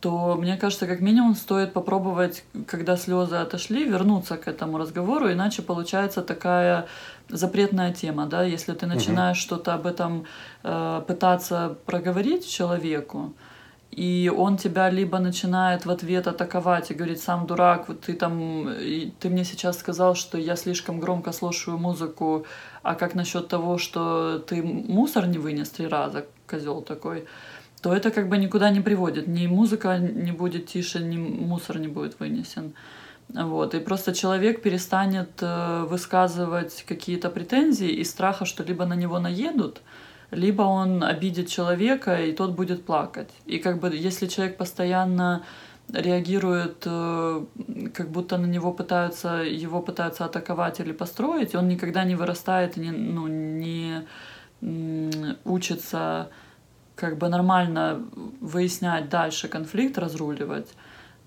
то 0.00 0.36
мне 0.38 0.58
кажется, 0.58 0.86
как 0.86 1.00
минимум 1.00 1.34
стоит 1.34 1.72
попробовать, 1.72 2.44
когда 2.66 2.94
слезы 2.98 3.36
отошли, 3.36 3.84
вернуться 3.84 4.36
к 4.36 4.46
этому 4.46 4.76
разговору, 4.76 5.32
иначе 5.32 5.62
получается 5.62 6.20
такая 6.20 6.88
запретная 7.30 7.94
тема, 7.94 8.26
да, 8.26 8.42
если 8.44 8.74
ты 8.74 8.84
начинаешь 8.84 9.38
угу. 9.38 9.42
что-то 9.44 9.72
об 9.72 9.86
этом 9.86 10.26
э, 10.62 11.02
пытаться 11.06 11.78
проговорить 11.86 12.46
человеку, 12.46 13.32
и 13.90 14.32
он 14.36 14.56
тебя 14.56 14.90
либо 14.90 15.18
начинает 15.18 15.86
в 15.86 15.90
ответ 15.90 16.26
атаковать 16.26 16.90
и 16.90 16.94
говорит, 16.94 17.20
сам 17.20 17.46
дурак, 17.46 17.88
вот 17.88 18.00
ты 18.00 18.14
там, 18.14 18.68
ты 19.20 19.28
мне 19.28 19.44
сейчас 19.44 19.78
сказал, 19.78 20.16
что 20.16 20.36
я 20.36 20.56
слишком 20.56 20.98
громко 20.98 21.32
слушаю 21.32 21.78
музыку, 21.78 22.44
а 22.82 22.94
как 22.96 23.14
насчет 23.14 23.48
того, 23.48 23.78
что 23.78 24.38
ты 24.38 24.62
мусор 24.62 25.26
не 25.26 25.38
вынес 25.38 25.70
три 25.70 25.86
раза, 25.86 26.26
козел 26.46 26.82
такой, 26.82 27.26
то 27.82 27.94
это 27.94 28.10
как 28.10 28.28
бы 28.28 28.38
никуда 28.38 28.70
не 28.70 28.80
приводит. 28.80 29.28
Ни 29.28 29.46
музыка 29.46 29.98
не 29.98 30.32
будет 30.32 30.66
тише, 30.66 30.98
ни 31.00 31.16
мусор 31.18 31.78
не 31.78 31.88
будет 31.88 32.18
вынесен. 32.18 32.72
Вот. 33.28 33.74
И 33.74 33.80
просто 33.80 34.14
человек 34.14 34.62
перестанет 34.62 35.30
э, 35.40 35.84
высказывать 35.88 36.84
какие-то 36.88 37.30
претензии 37.30 37.88
из 37.88 38.10
страха, 38.10 38.44
что 38.44 38.62
либо 38.62 38.86
на 38.86 38.94
него 38.94 39.18
наедут, 39.18 39.82
либо 40.34 40.62
он 40.62 41.02
обидит 41.02 41.48
человека, 41.48 42.22
и 42.22 42.32
тот 42.32 42.50
будет 42.50 42.84
плакать. 42.84 43.30
И 43.46 43.58
как 43.58 43.80
бы 43.80 43.94
если 43.94 44.26
человек 44.26 44.56
постоянно 44.56 45.44
реагирует, 45.92 46.82
э, 46.86 47.44
как 47.94 48.10
будто 48.10 48.38
на 48.38 48.46
него 48.46 48.72
пытаются, 48.72 49.42
его 49.42 49.82
пытаются 49.82 50.24
атаковать 50.24 50.80
или 50.80 50.92
построить, 50.92 51.54
он 51.54 51.68
никогда 51.68 52.04
не 52.04 52.14
вырастает, 52.14 52.76
не, 52.76 52.90
ну, 52.90 53.28
не 53.28 54.06
учится 55.44 56.30
как 56.96 57.18
бы 57.18 57.28
нормально 57.28 58.02
выяснять 58.40 59.08
дальше 59.08 59.48
конфликт, 59.48 59.98
разруливать, 59.98 60.68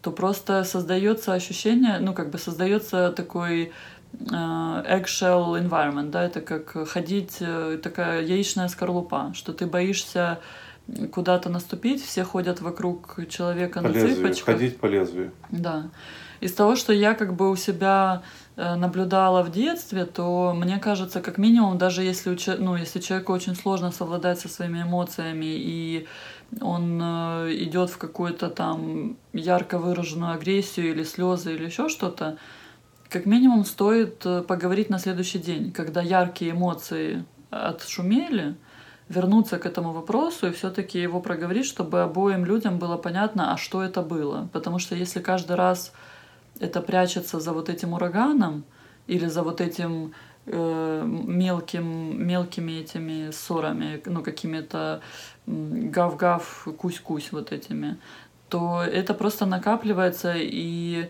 то 0.01 0.11
просто 0.11 0.63
создается 0.63 1.33
ощущение, 1.33 1.99
ну 1.99 2.13
как 2.13 2.31
бы 2.31 2.37
создается 2.37 3.11
такой 3.11 3.71
eggshell 4.13 5.59
environment, 5.61 6.09
да, 6.09 6.23
это 6.23 6.41
как 6.41 6.87
ходить, 6.87 7.37
э, 7.39 7.79
такая 7.81 8.21
яичная 8.23 8.67
скорлупа, 8.67 9.31
что 9.33 9.53
ты 9.53 9.65
боишься 9.65 10.39
куда-то 11.11 11.49
наступить, 11.49 12.03
все 12.03 12.23
ходят 12.23 12.61
вокруг 12.61 13.19
человека 13.29 13.81
по 13.81 13.89
на 13.89 13.93
лезвию, 13.93 14.15
цыпочках. 14.15 14.55
Ходить 14.55 14.79
по 14.79 14.85
лезвию. 14.85 15.31
Да. 15.51 15.89
Из 16.39 16.53
того, 16.53 16.75
что 16.75 16.93
я 16.93 17.13
как 17.13 17.35
бы 17.35 17.49
у 17.49 17.55
себя 17.55 18.21
э, 18.55 18.75
наблюдала 18.75 19.43
в 19.43 19.51
детстве, 19.51 20.05
то 20.05 20.53
мне 20.55 20.77
кажется, 20.77 21.19
как 21.19 21.37
минимум, 21.37 21.77
даже 21.77 22.03
если, 22.03 22.37
ну, 22.57 22.75
если 22.75 22.99
человеку 22.99 23.33
очень 23.33 23.55
сложно 23.55 23.91
совладать 23.91 24.39
со 24.39 24.47
своими 24.47 24.83
эмоциями, 24.83 25.45
и 25.45 26.07
он 26.61 26.99
э, 27.01 27.53
идет 27.55 27.89
в 27.89 27.97
какую-то 27.97 28.49
там 28.49 29.17
ярко 29.33 29.79
выраженную 29.79 30.33
агрессию 30.33 30.91
или 30.91 31.03
слезы 31.03 31.55
или 31.55 31.65
еще 31.65 31.89
что-то, 31.89 32.37
как 33.09 33.25
минимум 33.25 33.65
стоит 33.65 34.25
э, 34.25 34.41
поговорить 34.41 34.89
на 34.89 34.99
следующий 34.99 35.39
день, 35.39 35.71
когда 35.71 36.01
яркие 36.01 36.51
эмоции 36.51 37.25
отшумели, 37.49 38.55
вернуться 39.09 39.57
к 39.57 39.65
этому 39.65 39.93
вопросу 39.93 40.47
и 40.47 40.51
все-таки 40.51 40.99
его 40.99 41.21
проговорить, 41.21 41.65
чтобы 41.65 42.01
обоим 42.01 42.43
людям 42.43 42.77
было 42.77 42.97
понятно, 42.97 43.53
а 43.53 43.57
что 43.57 43.81
это 43.81 44.01
было. 44.01 44.49
Потому 44.51 44.79
что 44.79 44.95
если 44.95 45.21
каждый 45.21 45.55
раз 45.55 45.93
это 46.59 46.81
прячется 46.81 47.39
за 47.39 47.53
вот 47.53 47.69
этим 47.69 47.93
ураганом 47.93 48.63
или 49.07 49.27
за 49.27 49.43
вот 49.43 49.61
этим 49.61 50.13
э, 50.45 51.03
мелким, 51.05 52.27
мелкими 52.27 52.81
этими 52.81 53.31
ссорами, 53.31 54.01
ну, 54.05 54.21
какими-то 54.21 55.01
гав-гав, 55.45 56.67
кусь-кусь 56.77 57.31
вот 57.31 57.53
этими, 57.53 57.97
то 58.49 58.81
это 58.81 59.13
просто 59.13 59.45
накапливается, 59.45 60.33
и 60.35 61.09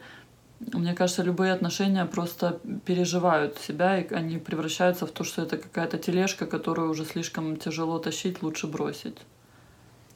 мне 0.60 0.94
кажется, 0.94 1.24
любые 1.24 1.54
отношения 1.54 2.06
просто 2.06 2.60
переживают 2.86 3.58
себя, 3.60 4.00
и 4.00 4.14
они 4.14 4.38
превращаются 4.38 5.06
в 5.06 5.12
то, 5.12 5.24
что 5.24 5.44
это 5.44 5.58
какая-то 5.58 5.98
тележка, 5.98 6.46
которую 6.46 6.90
уже 6.90 7.06
слишком 7.06 7.58
тяжело 7.58 8.00
тащить, 8.00 8.42
лучше 8.42 8.68
бросить. 8.68 9.18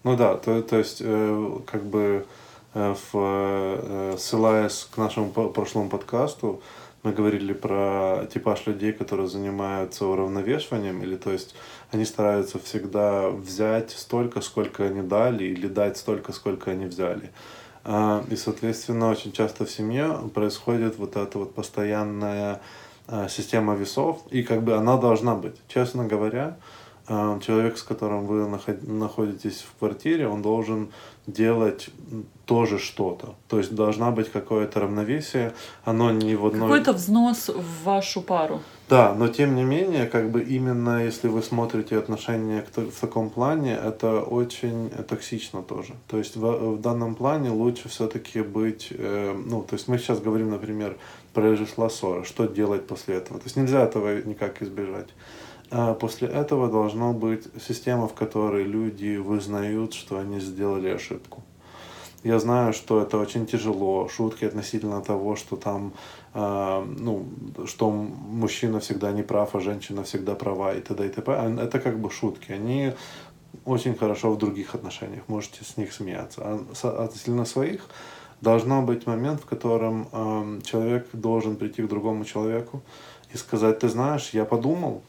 Ну 0.04 0.18
да, 0.18 0.36
то, 0.36 0.62
то 0.64 0.78
есть 0.78 0.98
э, 1.02 1.60
как 1.68 1.84
бы 1.84 2.26
э, 2.74 2.96
в, 2.96 3.10
э, 3.14 4.16
ссылаясь 4.18 4.88
к 4.92 4.98
нашему 4.98 5.30
прошлому 5.30 5.90
подкасту, 5.90 6.62
мы 7.04 7.14
говорили 7.14 7.54
про 7.54 8.28
типаж 8.32 8.66
людей, 8.68 8.94
которые 8.94 9.28
занимаются 9.28 10.06
уравновешиванием, 10.06 11.02
или 11.04 11.18
то 11.18 11.32
есть 11.32 11.56
они 11.92 12.06
стараются 12.06 12.60
всегда 12.60 13.30
взять 13.30 13.92
столько, 13.92 14.42
сколько 14.42 14.86
они 14.86 15.02
дали, 15.02 15.46
или 15.46 15.68
дать 15.68 15.98
столько, 15.98 16.32
сколько 16.32 16.72
они 16.72 16.86
взяли. 16.86 17.32
А, 17.84 18.24
и, 18.30 18.36
соответственно, 18.36 19.10
очень 19.10 19.32
часто 19.32 19.66
в 19.66 19.72
семье 19.72 20.20
происходит 20.34 20.98
вот 20.98 21.16
эта 21.16 21.38
вот 21.38 21.56
постоянная 21.56 22.62
а, 23.08 23.28
система 23.28 23.76
весов, 23.76 24.22
и 24.30 24.44
как 24.44 24.64
бы 24.64 24.76
она 24.76 24.98
должна 24.98 25.36
быть. 25.36 25.56
Честно 25.68 26.06
говоря, 26.06 26.58
человек, 27.08 27.78
с 27.78 27.84
которым 27.84 28.26
вы 28.26 28.48
находитесь 28.48 29.62
в 29.62 29.80
квартире, 29.80 30.28
он 30.28 30.42
должен 30.42 30.90
делать 31.28 31.90
тоже 32.46 32.80
что-то. 32.80 33.36
То 33.48 33.60
есть 33.60 33.74
должна 33.76 34.12
быть 34.12 34.32
какое-то 34.32 34.80
равновесие, 34.80 35.54
оно 35.86 36.12
не 36.12 36.36
в 36.36 36.46
одной... 36.46 36.62
Какой-то 36.62 36.94
взнос 36.94 37.50
в 37.50 37.84
вашу 37.84 38.22
пару. 38.22 38.62
Да, 38.90 39.14
но 39.14 39.30
тем 39.30 39.56
не 39.56 39.64
менее, 39.64 40.06
как 40.06 40.32
бы 40.32 40.42
именно 40.42 41.06
если 41.06 41.30
вы 41.30 41.44
смотрите 41.44 41.98
отношения 41.98 42.66
в 42.76 43.00
таком 43.00 43.30
плане, 43.30 43.74
это 43.74 44.22
очень 44.22 44.90
токсично 45.08 45.62
тоже. 45.62 45.94
То 46.08 46.18
есть 46.18 46.36
в, 46.36 46.76
в 46.76 46.82
данном 46.82 47.16
плане 47.16 47.52
лучше 47.52 47.88
все-таки 47.88 48.42
быть, 48.42 48.88
э, 48.92 49.34
ну, 49.46 49.62
то 49.62 49.76
есть 49.76 49.88
мы 49.88 49.98
сейчас 49.98 50.20
говорим, 50.20 50.52
например, 50.52 50.98
произошла 51.34 51.90
ссора, 51.90 52.26
что 52.26 52.48
делать 52.48 52.86
после 52.86 53.16
этого. 53.16 53.40
То 53.40 53.46
есть 53.46 53.56
нельзя 53.56 53.84
этого 53.84 54.22
никак 54.24 54.62
избежать. 54.62 55.08
А 55.72 55.94
после 55.94 56.28
этого 56.28 56.70
должна 56.70 57.14
быть 57.14 57.48
система, 57.66 58.08
в 58.08 58.14
которой 58.14 58.64
люди 58.64 59.16
вызнают, 59.16 59.94
что 59.94 60.18
они 60.20 60.42
сделали 60.42 60.90
ошибку. 60.90 61.44
Я 62.24 62.40
знаю, 62.40 62.74
что 62.74 63.02
это 63.02 63.18
очень 63.18 63.48
тяжело, 63.48 64.08
шутки 64.10 64.46
относительно 64.46 65.02
того, 65.02 65.36
что 65.36 65.56
там, 65.56 65.94
э, 66.34 66.86
ну, 67.00 67.26
что 67.66 67.90
мужчина 67.90 68.80
всегда 68.80 69.12
не 69.12 69.24
прав, 69.24 69.56
а 69.56 69.60
женщина 69.62 70.04
всегда 70.04 70.36
права 70.36 70.74
и 70.76 70.82
т.д. 70.82 71.08
и 71.08 71.10
т.п. 71.10 71.32
А 71.34 71.64
это 71.64 71.80
как 71.80 72.00
бы 72.00 72.12
шутки. 72.12 72.52
Они 72.52 72.94
очень 73.66 73.96
хорошо 73.96 74.32
в 74.32 74.38
других 74.38 74.76
отношениях, 74.76 75.24
можете 75.28 75.64
с 75.64 75.78
них 75.78 75.94
смеяться. 75.94 76.42
А 76.44 77.04
относительно 77.04 77.46
своих 77.46 77.88
должно 78.42 78.82
быть 78.82 79.08
момент, 79.08 79.42
в 79.42 79.46
котором 79.46 80.08
э, 80.12 80.62
человек 80.64 81.08
должен 81.14 81.56
прийти 81.56 81.82
к 81.82 81.88
другому 81.88 82.26
человеку 82.26 82.82
и 83.34 83.38
сказать, 83.38 83.80
ты 83.80 83.88
знаешь, 83.88 84.30
я 84.34 84.46
подумал 84.46 85.02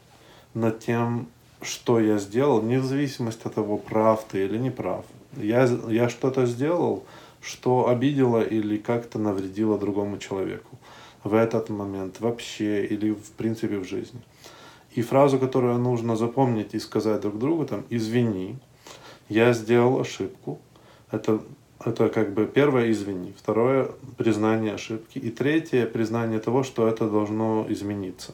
над 0.53 0.79
тем, 0.79 1.27
что 1.61 1.99
я 1.99 2.17
сделал, 2.17 2.59
вне 2.59 2.81
зависимости 2.81 3.47
от 3.47 3.55
того, 3.55 3.77
прав 3.77 4.23
ты 4.29 4.45
или 4.45 4.57
не 4.57 4.71
прав. 4.71 5.05
Я, 5.37 5.67
я 5.89 6.09
что-то 6.09 6.45
сделал, 6.45 7.03
что 7.41 7.87
обидело 7.87 8.41
или 8.41 8.77
как-то 8.77 9.19
навредило 9.19 9.77
другому 9.77 10.17
человеку 10.17 10.77
в 11.23 11.33
этот 11.33 11.69
момент 11.69 12.19
вообще 12.19 12.85
или 12.85 13.11
в 13.11 13.31
принципе 13.31 13.77
в 13.77 13.85
жизни. 13.85 14.21
И 14.91 15.01
фразу, 15.01 15.39
которую 15.39 15.77
нужно 15.79 16.15
запомнить 16.15 16.73
и 16.73 16.79
сказать 16.79 17.21
друг 17.21 17.39
другу, 17.39 17.65
там, 17.65 17.83
извини, 17.89 18.57
я 19.29 19.53
сделал 19.53 19.99
ошибку. 19.99 20.59
Это, 21.11 21.41
это 21.83 22.09
как 22.09 22.33
бы 22.33 22.45
первое 22.45 22.91
извини, 22.91 23.33
второе 23.37 23.89
признание 24.17 24.73
ошибки 24.73 25.17
и 25.17 25.31
третье 25.31 25.85
признание 25.85 26.39
того, 26.39 26.63
что 26.63 26.87
это 26.87 27.09
должно 27.09 27.65
измениться. 27.69 28.33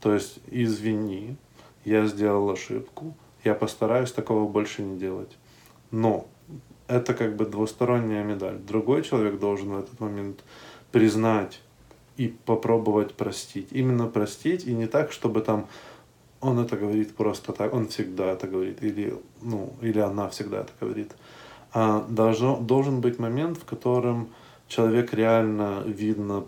То 0.00 0.14
есть 0.14 0.38
извини, 0.50 1.36
я 1.86 2.06
сделал 2.06 2.50
ошибку, 2.50 3.14
я 3.44 3.54
постараюсь 3.54 4.12
такого 4.12 4.48
больше 4.48 4.82
не 4.82 4.98
делать. 4.98 5.36
Но 5.90 6.26
это 6.88 7.14
как 7.14 7.36
бы 7.36 7.46
двусторонняя 7.46 8.24
медаль. 8.24 8.58
Другой 8.58 9.02
человек 9.02 9.38
должен 9.38 9.70
в 9.70 9.78
этот 9.78 10.00
момент 10.00 10.44
признать 10.90 11.60
и 12.16 12.28
попробовать 12.28 13.14
простить. 13.14 13.68
Именно 13.70 14.08
простить, 14.08 14.66
и 14.66 14.74
не 14.74 14.86
так, 14.86 15.12
чтобы 15.12 15.40
там 15.40 15.68
он 16.40 16.58
это 16.58 16.76
говорит 16.76 17.14
просто 17.14 17.52
так, 17.52 17.72
он 17.72 17.88
всегда 17.88 18.32
это 18.32 18.46
говорит, 18.46 18.82
или, 18.82 19.14
ну, 19.42 19.72
или 19.80 20.00
она 20.00 20.28
всегда 20.28 20.60
это 20.60 20.72
говорит. 20.80 21.12
А 21.72 22.04
должен, 22.08 22.66
должен 22.66 23.00
быть 23.00 23.18
момент, 23.18 23.58
в 23.58 23.64
котором 23.64 24.28
человек 24.68 25.14
реально 25.14 25.82
видно 25.86 26.46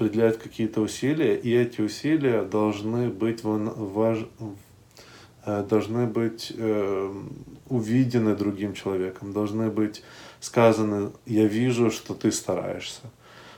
определяет 0.00 0.38
какие-то 0.38 0.80
усилия, 0.80 1.36
и 1.36 1.52
эти 1.54 1.82
усилия 1.82 2.42
должны 2.42 3.08
быть 3.10 3.44
важ... 3.44 4.26
Э, 5.44 5.62
должны 5.68 6.06
быть 6.06 6.52
э, 6.56 7.14
увидены 7.68 8.34
другим 8.34 8.72
человеком, 8.72 9.32
должны 9.32 9.70
быть 9.70 10.02
сказаны, 10.40 11.12
я 11.26 11.46
вижу, 11.46 11.90
что 11.90 12.14
ты 12.14 12.32
стараешься. 12.32 13.02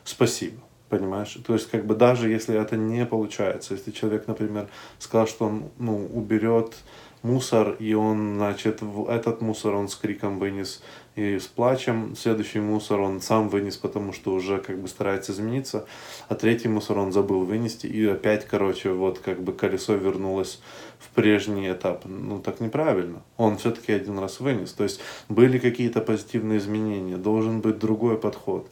Спасибо. 0.05 0.61
Понимаешь? 0.89 1.39
То 1.47 1.55
есть, 1.55 1.71
как 1.71 1.87
бы 1.87 1.95
даже 1.95 2.29
если 2.29 2.61
это 2.61 2.77
не 2.77 3.07
получается, 3.07 3.75
если 3.75 3.93
человек, 3.93 4.27
например, 4.27 4.69
сказал, 4.99 5.27
что 5.27 5.47
он 5.47 5.71
ну, 5.79 6.07
уберет 6.13 6.75
мусор, 7.23 7.77
и 7.79 7.95
он, 7.95 8.35
значит, 8.37 8.83
этот 9.09 9.41
мусор 9.41 9.75
он 9.75 9.89
с 9.89 9.95
криком 9.95 10.39
вынес 10.39 10.83
и 11.15 11.39
с 11.39 11.47
плачем, 11.47 12.17
следующий 12.17 12.61
мусор 12.61 13.01
он 13.01 13.21
сам 13.21 13.49
вынес, 13.49 13.77
потому 13.77 14.13
что 14.13 14.33
уже 14.33 14.59
как 14.59 14.79
бы 14.79 14.89
старается 14.89 15.33
измениться, 15.33 15.85
а 16.29 16.35
третий 16.35 16.69
мусор 16.69 16.99
он 16.99 17.13
забыл 17.13 17.45
вынести, 17.45 17.87
и 17.87 18.07
опять, 18.07 18.47
короче, 18.47 18.91
вот 18.91 19.19
как 19.19 19.43
бы 19.43 19.53
колесо 19.53 19.95
вернулось 19.95 20.61
в 20.99 21.09
прежний 21.15 21.71
этап. 21.71 22.05
Ну, 22.05 22.39
так 22.39 22.61
неправильно. 22.61 23.23
Он 23.37 23.57
все-таки 23.57 23.93
один 23.93 24.19
раз 24.19 24.41
вынес. 24.41 24.73
То 24.73 24.85
есть 24.85 25.01
были 25.29 25.59
какие-то 25.59 26.01
позитивные 26.01 26.59
изменения, 26.59 27.17
должен 27.17 27.61
быть 27.61 27.79
другой 27.79 28.17
подход. 28.17 28.69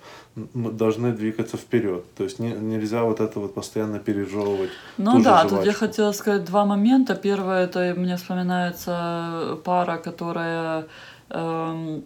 Мы 0.54 0.70
должны 0.70 1.12
двигаться 1.12 1.56
вперед. 1.56 2.04
То 2.14 2.24
есть 2.24 2.38
не, 2.38 2.52
нельзя 2.52 3.02
вот 3.02 3.20
это 3.20 3.40
вот 3.40 3.54
постоянно 3.54 3.98
пережевывать. 3.98 4.70
Ну 4.96 5.20
да, 5.22 5.40
жвачку. 5.40 5.56
тут 5.56 5.66
я 5.66 5.72
хотела 5.72 6.12
сказать 6.12 6.44
два 6.44 6.64
момента. 6.64 7.14
Первое, 7.16 7.64
это 7.64 7.94
мне 7.96 8.16
вспоминается 8.16 9.58
пара, 9.64 9.98
которая 9.98 10.86
эм, 11.30 12.04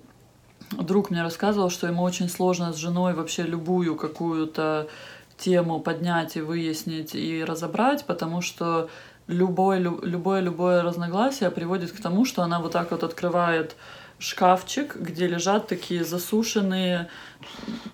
друг 0.73 1.11
мне 1.11 1.23
рассказывал, 1.23 1.71
что 1.71 1.87
ему 1.87 2.03
очень 2.03 2.29
сложно 2.29 2.73
с 2.73 2.77
женой 2.77 3.15
вообще 3.15 3.43
любую 3.43 3.97
какую-то 3.97 4.89
тему 5.37 5.81
поднять 5.81 6.37
и 6.37 6.41
выяснить 6.41 7.15
и 7.15 7.45
разобрать, 7.45 8.05
потому 8.05 8.41
что 8.41 8.89
любое, 9.27 9.79
любое, 9.79 10.41
любое 10.41 10.83
разногласие 10.83 11.51
приводит 11.51 11.93
к 11.93 12.01
тому, 12.01 12.25
что 12.25 12.43
она 12.43 12.61
вот 12.61 12.73
так 12.73 12.91
вот 12.91 13.03
открывает 13.03 13.77
шкафчик, 14.19 14.97
где 14.97 15.27
лежат 15.27 15.67
такие 15.67 16.05
засушенные 16.05 17.09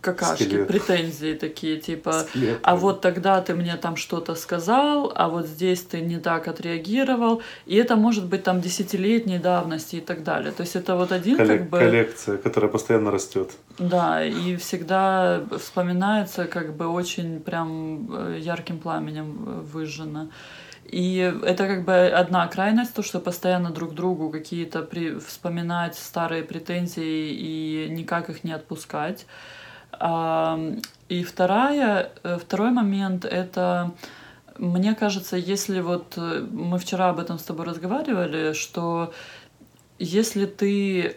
какашки, 0.01 0.45
Скелет. 0.45 0.69
претензии 0.69 1.35
такие, 1.35 1.79
типа, 1.79 2.27
Скелет. 2.29 2.59
а 2.63 2.77
вот 2.77 3.01
тогда 3.01 3.41
ты 3.41 3.55
мне 3.55 3.77
там 3.77 3.97
что-то 3.97 4.35
сказал, 4.35 5.13
а 5.15 5.29
вот 5.29 5.47
здесь 5.47 5.83
ты 5.83 6.01
не 6.01 6.19
так 6.19 6.49
отреагировал, 6.49 7.43
и 7.67 7.77
это 7.77 7.97
может 7.97 8.27
быть 8.27 8.43
там 8.45 8.61
десятилетней 8.61 9.39
давности 9.39 9.97
и 9.97 10.01
так 10.01 10.23
далее. 10.23 10.53
То 10.53 10.63
есть 10.63 10.77
это 10.77 10.97
вот 10.97 11.13
один 11.13 11.37
Коллек- 11.37 11.59
как 11.59 11.71
бы... 11.71 11.79
Коллекция, 11.79 12.37
которая 12.39 12.71
постоянно 12.71 13.11
растет. 13.11 13.51
Да, 13.79 14.25
и 14.25 14.57
всегда 14.57 15.43
вспоминается 15.59 16.45
как 16.45 16.77
бы 16.77 16.87
очень 16.87 17.41
прям 17.41 18.09
э, 18.13 18.39
ярким 18.41 18.79
пламенем 18.79 19.63
выжжено. 19.63 20.29
И 20.85 21.19
это 21.45 21.67
как 21.67 21.85
бы 21.85 22.09
одна 22.09 22.47
крайность, 22.49 22.95
то, 22.95 23.03
что 23.03 23.21
постоянно 23.21 23.71
друг 23.71 23.95
другу 23.95 24.31
какие-то 24.31 24.83
при... 24.83 25.19
вспоминать 25.19 25.97
старые 25.97 26.43
претензии 26.43 27.31
и 27.31 27.89
никак 27.91 28.29
их 28.29 28.43
не 28.45 28.53
отпускать. 28.53 29.27
И 31.09 31.25
вторая, 31.25 32.13
э, 32.23 32.39
второй 32.39 32.71
момент— 32.71 33.25
это, 33.27 33.93
мне 34.57 34.95
кажется, 34.95 35.37
если 35.37 35.81
вот 35.81 36.15
э, 36.17 36.47
мы 36.51 36.79
вчера 36.79 37.11
об 37.11 37.19
этом 37.19 37.39
с 37.39 37.43
тобой 37.43 37.67
разговаривали, 37.67 38.53
что 38.53 39.13
если 39.99 40.47
ты 40.47 41.17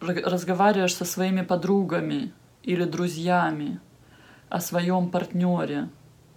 разговариваешь 0.00 0.94
со 0.94 1.04
своими 1.04 1.40
подругами 1.40 2.32
или 2.62 2.84
друзьями 2.84 3.80
о 4.48 4.60
своем 4.60 5.10
партнере, 5.10 5.88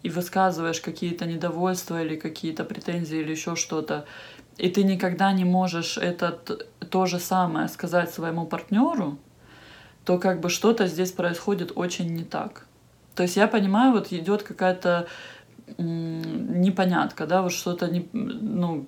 и 0.04 0.10
высказываешь 0.10 0.82
какие-то 0.82 1.26
недовольства 1.26 2.02
или 2.02 2.16
какие-то 2.16 2.64
претензии 2.64 3.20
или 3.20 3.32
еще 3.32 3.56
что-то, 3.56 4.06
и 4.58 4.70
ты 4.70 4.84
никогда 4.84 5.32
не 5.32 5.46
можешь 5.46 5.98
это 5.98 6.32
то 6.90 7.06
же 7.06 7.20
самое 7.20 7.68
сказать 7.68 8.14
своему 8.14 8.46
партнеру, 8.46 9.18
то 10.06 10.18
как 10.18 10.40
бы 10.40 10.50
что-то 10.50 10.88
здесь 10.88 11.12
происходит 11.12 11.72
очень 11.76 12.14
не 12.14 12.24
так. 12.24 12.66
То 13.16 13.24
есть 13.24 13.38
я 13.38 13.48
понимаю, 13.48 13.92
вот 13.92 14.12
идет 14.12 14.44
какая-то 14.44 15.08
непонятка, 15.78 17.26
да, 17.26 17.42
вот 17.42 17.54
что-то, 17.54 17.88
не, 17.88 18.10
ну, 18.14 18.88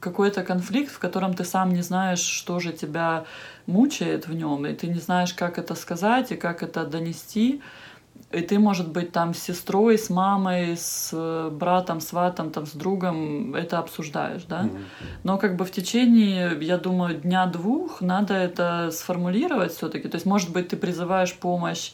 какой-то 0.00 0.42
конфликт, 0.42 0.92
в 0.92 0.98
котором 0.98 1.34
ты 1.34 1.44
сам 1.44 1.72
не 1.72 1.82
знаешь, 1.82 2.20
что 2.20 2.60
же 2.60 2.72
тебя 2.72 3.24
мучает 3.66 4.28
в 4.28 4.34
нем, 4.34 4.66
и 4.66 4.74
ты 4.74 4.86
не 4.88 5.00
знаешь, 5.00 5.34
как 5.34 5.58
это 5.58 5.74
сказать 5.74 6.32
и 6.32 6.36
как 6.36 6.62
это 6.62 6.84
донести. 6.84 7.62
И 8.34 8.40
ты, 8.40 8.58
может 8.58 8.90
быть, 8.90 9.12
там 9.12 9.34
с 9.34 9.38
сестрой, 9.38 9.98
с 9.98 10.10
мамой, 10.10 10.76
с 10.76 11.10
э, 11.12 11.50
братом, 11.50 12.00
сватом, 12.00 12.50
там, 12.50 12.66
с 12.66 12.72
другом 12.72 13.54
это 13.54 13.78
обсуждаешь, 13.78 14.44
да? 14.48 14.68
Но 15.22 15.38
как 15.38 15.56
бы 15.56 15.64
в 15.64 15.70
течение, 15.70 16.56
я 16.60 16.78
думаю, 16.78 17.14
дня-двух 17.20 18.00
надо 18.00 18.34
это 18.34 18.90
сформулировать 18.92 19.72
все 19.72 19.88
таки 19.88 20.08
То 20.08 20.16
есть, 20.16 20.26
может 20.26 20.52
быть, 20.52 20.68
ты 20.68 20.76
призываешь 20.76 21.34
помощь 21.34 21.92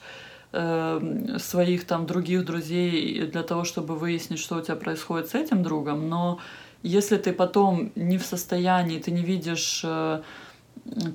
э, 0.52 1.36
своих 1.38 1.86
там 1.86 2.06
других 2.06 2.44
друзей 2.44 3.26
для 3.26 3.42
того, 3.42 3.64
чтобы 3.64 3.96
выяснить, 3.96 4.40
что 4.40 4.56
у 4.56 4.60
тебя 4.60 4.76
происходит 4.76 5.28
с 5.28 5.34
этим 5.34 5.62
другом, 5.62 6.08
но 6.08 6.38
если 6.82 7.18
ты 7.18 7.32
потом 7.32 7.92
не 7.94 8.16
в 8.16 8.24
состоянии, 8.24 8.98
ты 8.98 9.10
не 9.10 9.22
видишь 9.22 9.82
э, 9.84 10.22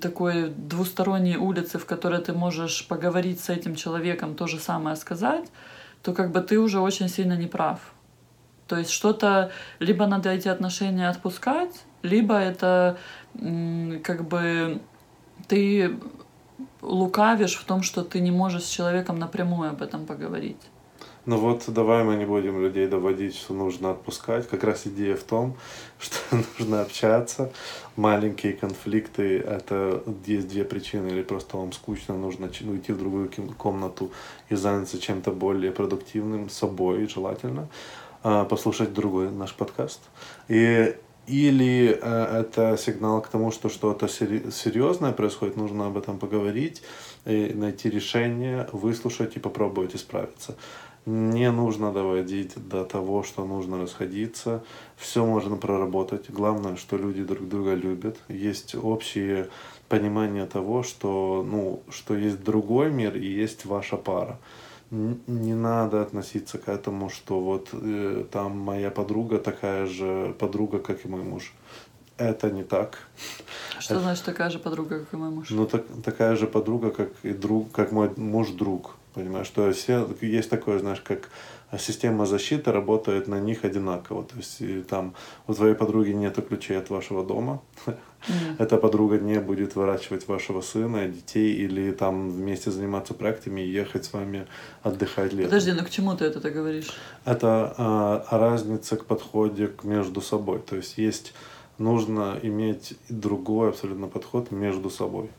такой 0.01 0.49
двусторонней 0.49 1.37
улицы, 1.37 1.77
в 1.77 1.85
которой 1.85 2.21
ты 2.21 2.33
можешь 2.33 2.87
поговорить 2.87 3.39
с 3.39 3.49
этим 3.49 3.75
человеком, 3.75 4.35
то 4.35 4.47
же 4.47 4.59
самое 4.59 4.95
сказать, 4.95 5.49
то 6.01 6.13
как 6.13 6.31
бы 6.31 6.41
ты 6.41 6.59
уже 6.59 6.79
очень 6.79 7.09
сильно 7.09 7.35
не 7.35 7.47
прав. 7.47 7.79
То 8.67 8.77
есть 8.77 8.89
что-то, 8.89 9.51
либо 9.79 10.07
надо 10.07 10.29
эти 10.29 10.47
отношения 10.47 11.09
отпускать, 11.09 11.83
либо 12.01 12.35
это 12.35 12.97
как 14.03 14.27
бы 14.27 14.81
ты 15.47 15.99
лукавишь 16.81 17.55
в 17.55 17.65
том, 17.65 17.83
что 17.83 18.03
ты 18.03 18.19
не 18.19 18.31
можешь 18.31 18.63
с 18.63 18.69
человеком 18.69 19.19
напрямую 19.19 19.69
об 19.69 19.81
этом 19.81 20.05
поговорить. 20.05 20.61
Ну 21.25 21.37
вот 21.37 21.63
давай 21.67 22.03
мы 22.03 22.17
не 22.17 22.25
будем 22.25 22.61
людей 22.61 22.85
доводить, 22.87 23.35
что 23.35 23.55
нужно 23.55 23.91
отпускать. 23.91 24.47
Как 24.47 24.63
раз 24.63 24.85
идея 24.85 25.15
в 25.15 25.23
том, 25.23 25.57
что 25.99 26.17
нужно 26.35 26.81
общаться. 26.81 27.51
Маленькие 27.95 28.53
конфликты— 28.53 29.39
это 29.39 30.03
есть 30.27 30.47
две 30.47 30.63
причины. 30.63 31.07
Или 31.07 31.23
просто 31.23 31.57
вам 31.57 31.71
скучно, 31.71 32.15
нужно 32.15 32.51
уйти 32.67 32.93
в 32.93 32.99
другую 32.99 33.31
комнату 33.57 34.11
и 34.49 34.55
заняться 34.55 34.99
чем-то 34.99 35.31
более 35.31 35.71
продуктивным, 35.71 36.49
собой 36.49 37.07
желательно. 37.07 37.69
А, 38.21 38.45
послушать 38.45 38.93
другой 38.93 39.31
наш 39.31 39.55
подкаст. 39.55 40.01
И 40.47 40.95
или 41.27 41.99
э, 41.99 42.41
это 42.41 42.77
сигнал 42.77 43.19
к 43.21 43.29
тому, 43.29 43.51
что 43.51 43.69
что-то 43.69 44.07
серьезное 44.07 45.11
происходит, 45.11 45.57
нужно 45.57 45.87
об 45.87 45.97
этом 45.97 46.19
поговорить, 46.19 46.83
и 47.25 47.51
найти 47.55 47.89
решение, 47.89 48.69
выслушать 48.71 49.35
и 49.35 49.39
попробовать 49.39 49.95
исправиться. 49.95 50.55
Не 51.05 51.51
нужно 51.51 51.91
доводить 51.91 52.53
до 52.67 52.83
того, 52.83 53.21
что 53.21 53.45
нужно 53.45 53.77
расходиться. 53.77 54.63
Все 54.97 55.23
можно 55.23 55.55
проработать. 55.55 56.31
Главное, 56.31 56.77
что 56.77 56.97
люди 56.97 57.23
друг 57.23 57.47
друга 57.47 57.75
любят. 57.75 58.17
Есть 58.27 58.75
общее 58.75 59.49
понимание 59.87 60.47
того, 60.47 60.81
что, 60.81 61.45
ну, 61.47 61.83
что 61.89 62.15
есть 62.15 62.43
другой 62.43 62.89
мир 62.89 63.15
и 63.15 63.25
есть 63.25 63.65
ваша 63.65 63.97
пара. 63.97 64.39
Не 64.89 65.53
надо 65.53 66.01
относиться 66.01 66.57
к 66.57 66.69
этому, 66.69 67.09
что 67.09 67.39
вот 67.39 67.69
э, 67.73 68.25
там 68.31 68.57
моя 68.57 68.89
подруга 68.89 69.37
такая 69.37 69.85
же 69.85 70.35
подруга, 70.39 70.79
как 70.79 71.05
и 71.05 71.07
мой 71.07 71.21
муж. 71.21 71.53
Это 72.17 72.49
не 72.49 72.63
так. 72.63 72.97
Что 73.79 73.99
значит 73.99 74.25
такая 74.25 74.49
же 74.49 74.57
подруга, 74.57 74.99
как 74.99 75.13
и 75.13 75.17
мой 75.17 75.29
муж? 75.29 75.49
Ну, 75.49 75.67
так, 75.67 75.83
такая 76.03 76.35
же 76.35 76.47
подруга, 76.47 76.91
как 76.91 77.09
и 77.23 77.33
друг, 77.33 77.71
как 77.71 77.91
мой 77.91 78.09
муж 78.15 78.49
друг. 78.51 78.95
Понимаешь, 79.15 79.47
что 79.47 79.71
все, 79.71 80.07
есть 80.21 80.49
такое, 80.49 80.77
знаешь, 80.79 80.99
как 80.99 81.29
система 81.79 82.25
защиты 82.25 82.71
работает 82.71 83.27
на 83.27 83.39
них 83.39 83.63
одинаково. 83.63 84.23
То 84.23 84.35
есть 84.35 84.61
и 84.61 84.81
там 84.81 85.13
у 85.47 85.53
твоей 85.53 85.73
подруги 85.73 86.11
нет 86.11 86.35
ключей 86.47 86.77
от 86.77 86.89
вашего 86.89 87.23
дома. 87.25 87.61
Mm. 87.85 88.55
Эта 88.57 88.77
подруга 88.77 89.19
не 89.19 89.39
будет 89.39 89.75
выращивать 89.75 90.27
вашего 90.27 90.61
сына, 90.61 91.07
детей 91.07 91.53
или 91.53 91.91
там 91.91 92.29
вместе 92.29 92.71
заниматься 92.71 93.13
проектами 93.13 93.61
и 93.61 93.69
ехать 93.69 94.05
с 94.05 94.13
вами 94.13 94.47
отдыхать 94.83 95.31
летом. 95.31 95.51
Подожди, 95.51 95.71
ну 95.71 95.85
к 95.85 95.89
чему 95.89 96.15
ты 96.15 96.25
это 96.25 96.49
говоришь? 96.49 96.91
Это 97.23 97.73
а, 97.77 98.27
разница 98.31 98.97
к 98.97 99.05
подходе 99.05 99.67
к 99.67 99.83
между 99.83 100.21
собой. 100.21 100.59
То 100.59 100.75
есть 100.75 100.97
есть 100.97 101.33
нужно 101.77 102.37
иметь 102.41 102.97
другой 103.09 103.69
абсолютно 103.69 104.07
подход 104.07 104.51
между 104.51 104.89
собой. 104.89 105.29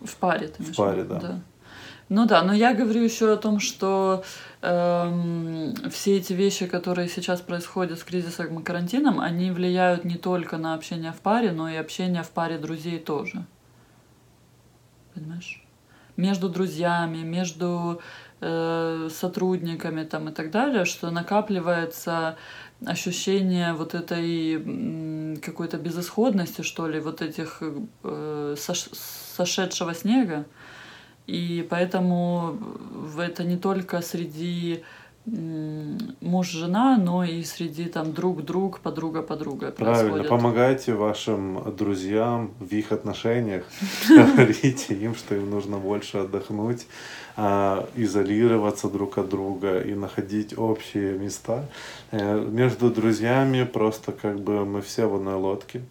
В 0.00 0.16
паре, 0.16 0.48
ты 0.48 0.62
В 0.62 0.74
паре, 0.74 1.04
да. 1.04 1.20
да. 1.20 1.40
Ну 2.08 2.24
да, 2.26 2.42
но 2.42 2.52
я 2.52 2.72
говорю 2.72 3.02
еще 3.02 3.32
о 3.32 3.36
том, 3.36 3.58
что 3.58 4.22
эм, 4.62 5.74
все 5.90 6.18
эти 6.18 6.32
вещи, 6.32 6.66
которые 6.66 7.08
сейчас 7.08 7.40
происходят 7.40 7.98
с 7.98 8.04
кризисом 8.04 8.60
и 8.60 8.62
карантином, 8.62 9.18
они 9.18 9.50
влияют 9.50 10.04
не 10.04 10.16
только 10.16 10.56
на 10.56 10.74
общение 10.74 11.12
в 11.12 11.20
паре, 11.20 11.50
но 11.50 11.68
и 11.68 11.74
общение 11.74 12.22
в 12.22 12.30
паре 12.30 12.58
друзей 12.58 13.00
тоже. 13.00 13.44
Понимаешь? 15.14 15.64
Между 16.16 16.48
друзьями, 16.48 17.18
между 17.18 18.00
э, 18.40 19.08
сотрудниками 19.12 20.04
там 20.04 20.28
и 20.28 20.32
так 20.32 20.52
далее, 20.52 20.84
что 20.84 21.10
накапливается 21.10 22.36
ощущение 22.84 23.72
вот 23.72 23.94
этой 23.94 25.38
какой-то 25.42 25.76
безысходности, 25.76 26.62
что 26.62 26.86
ли, 26.86 27.00
вот 27.00 27.20
этих 27.20 27.62
э, 28.04 28.54
сошедшего 28.56 29.92
снега. 29.92 30.44
И 31.26 31.66
поэтому 31.68 32.58
это 33.18 33.44
не 33.44 33.56
только 33.56 34.00
среди 34.00 34.82
муж-жена, 36.20 36.96
но 36.98 37.24
и 37.24 37.42
среди 37.42 37.86
там 37.86 38.12
друг-друг, 38.12 38.78
подруга-подруга 38.78 39.72
Правильно, 39.72 40.22
помогайте 40.22 40.94
вашим 40.94 41.74
друзьям 41.76 42.52
в 42.60 42.72
их 42.72 42.92
отношениях, 42.92 43.64
говорите 44.08 44.94
им, 44.94 45.16
что 45.16 45.34
им 45.34 45.50
нужно 45.50 45.78
больше 45.78 46.18
отдохнуть, 46.18 46.86
а, 47.36 47.88
изолироваться 47.96 48.88
друг 48.88 49.18
от 49.18 49.28
друга 49.28 49.80
и 49.80 49.94
находить 49.94 50.56
общие 50.56 51.18
места. 51.18 51.64
Э, 52.12 52.38
между 52.38 52.88
друзьями 52.90 53.64
просто 53.64 54.12
как 54.12 54.38
бы 54.40 54.64
мы 54.64 54.80
все 54.80 55.06
в 55.06 55.16
одной 55.16 55.34
лодке, 55.34 55.82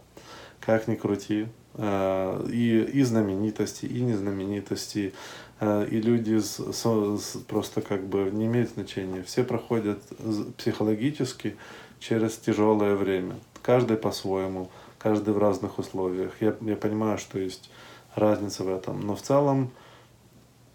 как 0.61 0.87
ни 0.87 0.95
крути, 0.95 1.47
Э, 1.47 1.64
и, 1.77 2.89
и 2.93 3.03
знаменитости, 3.03 3.85
и 3.85 4.01
незнаменитости, 4.01 5.13
э, 5.59 5.87
и 5.91 6.01
люди 6.01 6.39
с, 6.39 6.59
с, 6.71 7.37
просто 7.47 7.81
как 7.81 8.05
бы 8.07 8.29
не 8.31 8.45
имеют 8.45 8.71
значения. 8.71 9.23
Все 9.23 9.43
проходят 9.43 9.99
психологически 10.57 11.57
через 11.99 12.37
тяжелое 12.37 12.95
время. 12.95 13.35
Каждый 13.61 13.97
по-своему, 13.97 14.69
каждый 14.99 15.33
в 15.33 15.37
разных 15.37 15.79
условиях. 15.79 16.31
Я, 16.39 16.55
я 16.61 16.75
понимаю, 16.75 17.17
что 17.17 17.39
есть 17.39 17.69
разница 18.15 18.63
в 18.63 18.69
этом. 18.69 19.01
Но 19.01 19.15
в 19.15 19.21
целом, 19.21 19.71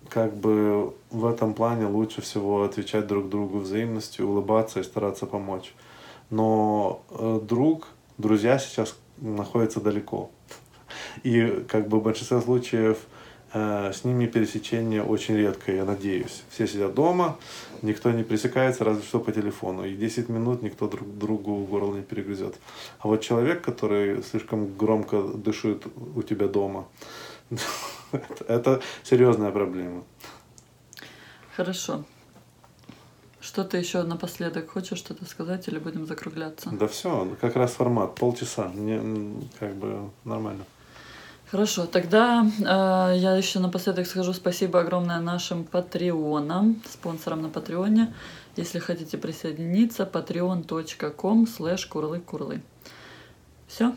как 0.09 0.37
бы 0.37 0.95
в 1.11 1.27
этом 1.27 1.55
плане 1.55 1.87
лучше 1.87 2.21
всего 2.21 2.65
отвечать 2.65 3.07
друг 3.07 3.29
другу 3.29 3.59
взаимностью, 3.59 4.29
улыбаться 4.29 4.81
и 4.81 4.83
стараться 4.83 5.27
помочь. 5.27 5.75
Но 6.31 7.03
э, 7.11 7.41
друг, 7.43 7.89
друзья 8.19 8.59
сейчас 8.59 8.97
находятся 9.19 9.81
далеко. 9.81 10.31
И 11.23 11.65
как 11.69 11.89
бы 11.89 12.01
в 12.01 12.03
большинстве 12.03 12.41
случаев 12.41 12.99
э, 13.53 13.93
с 13.93 14.05
ними 14.05 14.27
пересечение 14.27 15.03
очень 15.03 15.37
редкое, 15.37 15.77
я 15.77 15.85
надеюсь. 15.85 16.43
Все 16.51 16.67
сидят 16.67 16.95
дома, 16.95 17.39
никто 17.83 18.11
не 18.11 18.25
пересекается, 18.25 18.85
разве 18.85 19.03
что 19.03 19.21
по 19.21 19.33
телефону. 19.33 19.85
И 19.85 19.95
10 19.95 20.29
минут 20.29 20.63
никто 20.63 20.89
друг 20.89 21.19
другу 21.19 21.65
горло 21.65 21.97
не 21.97 22.03
перегрызет. 22.03 22.57
А 22.99 23.09
вот 23.09 23.21
человек, 23.21 23.63
который 23.63 24.23
слишком 24.23 24.77
громко 24.77 25.23
дышит 25.23 25.87
у 26.15 26.23
тебя 26.23 26.49
дома, 26.49 26.87
это 28.49 28.81
серьезная 29.03 29.51
проблема. 29.51 30.05
Хорошо. 31.57 32.05
Что 33.41 33.65
ты 33.65 33.79
еще 33.79 34.03
напоследок 34.03 34.71
хочешь 34.71 34.99
что-то 34.99 35.25
сказать 35.25 35.67
или 35.67 35.79
будем 35.79 36.07
закругляться? 36.07 36.71
Да 36.73 36.87
все, 36.87 37.37
как 37.41 37.57
раз 37.57 37.73
формат, 37.73 38.15
полчаса, 38.15 38.69
мне 38.69 39.01
как 39.59 39.75
бы 39.75 40.11
нормально. 40.25 40.65
Хорошо, 41.51 41.87
тогда 41.87 42.47
э, 42.61 42.63
я 43.19 43.37
еще 43.37 43.59
напоследок 43.59 44.07
скажу 44.07 44.33
спасибо 44.33 44.81
огромное 44.81 45.19
нашим 45.19 45.65
патреонам, 45.65 46.81
спонсорам 46.89 47.43
на 47.43 47.49
Патреоне. 47.49 48.15
Если 48.55 48.79
хотите 48.79 49.19
присоединиться, 49.19 50.05
patreon.com 50.05 51.47
slash 51.47 51.89
курлы-курлы. 51.89 52.63
Все? 53.67 53.97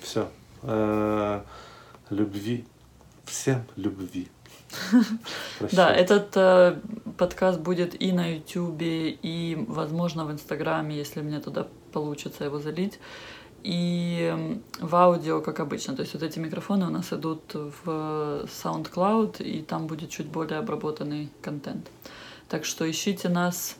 Все. 0.00 0.28
Э, 0.62 1.40
любви. 2.10 2.66
Всем 3.24 3.64
любви. 3.76 4.28
Да, 5.72 5.90
этот 5.92 6.36
э, 6.36 6.78
подкаст 7.16 7.60
будет 7.60 8.00
и 8.00 8.12
на 8.12 8.34
Ютубе, 8.34 9.10
и, 9.10 9.56
возможно, 9.68 10.26
в 10.26 10.32
Инстаграме, 10.32 10.96
если 10.96 11.22
мне 11.22 11.40
туда 11.40 11.66
получится 11.92 12.44
его 12.44 12.58
залить 12.58 12.98
и 13.62 14.60
в 14.80 14.94
аудио, 14.96 15.40
как 15.40 15.60
обычно. 15.60 15.94
То 15.94 16.02
есть 16.02 16.14
вот 16.14 16.22
эти 16.22 16.38
микрофоны 16.38 16.86
у 16.86 16.90
нас 16.90 17.12
идут 17.12 17.54
в 17.54 18.44
SoundCloud, 18.44 19.42
и 19.42 19.62
там 19.62 19.86
будет 19.86 20.10
чуть 20.10 20.26
более 20.26 20.58
обработанный 20.58 21.30
контент. 21.42 21.90
Так 22.48 22.64
что 22.64 22.90
ищите 22.90 23.28
нас 23.28 23.76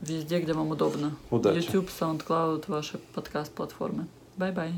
везде, 0.00 0.40
где 0.40 0.52
вам 0.52 0.70
удобно. 0.70 1.16
Удачи. 1.30 1.66
YouTube, 1.66 1.88
SoundCloud, 1.88 2.64
ваши 2.68 2.98
подкаст-платформы. 3.14 4.06
Бай-бай. 4.36 4.72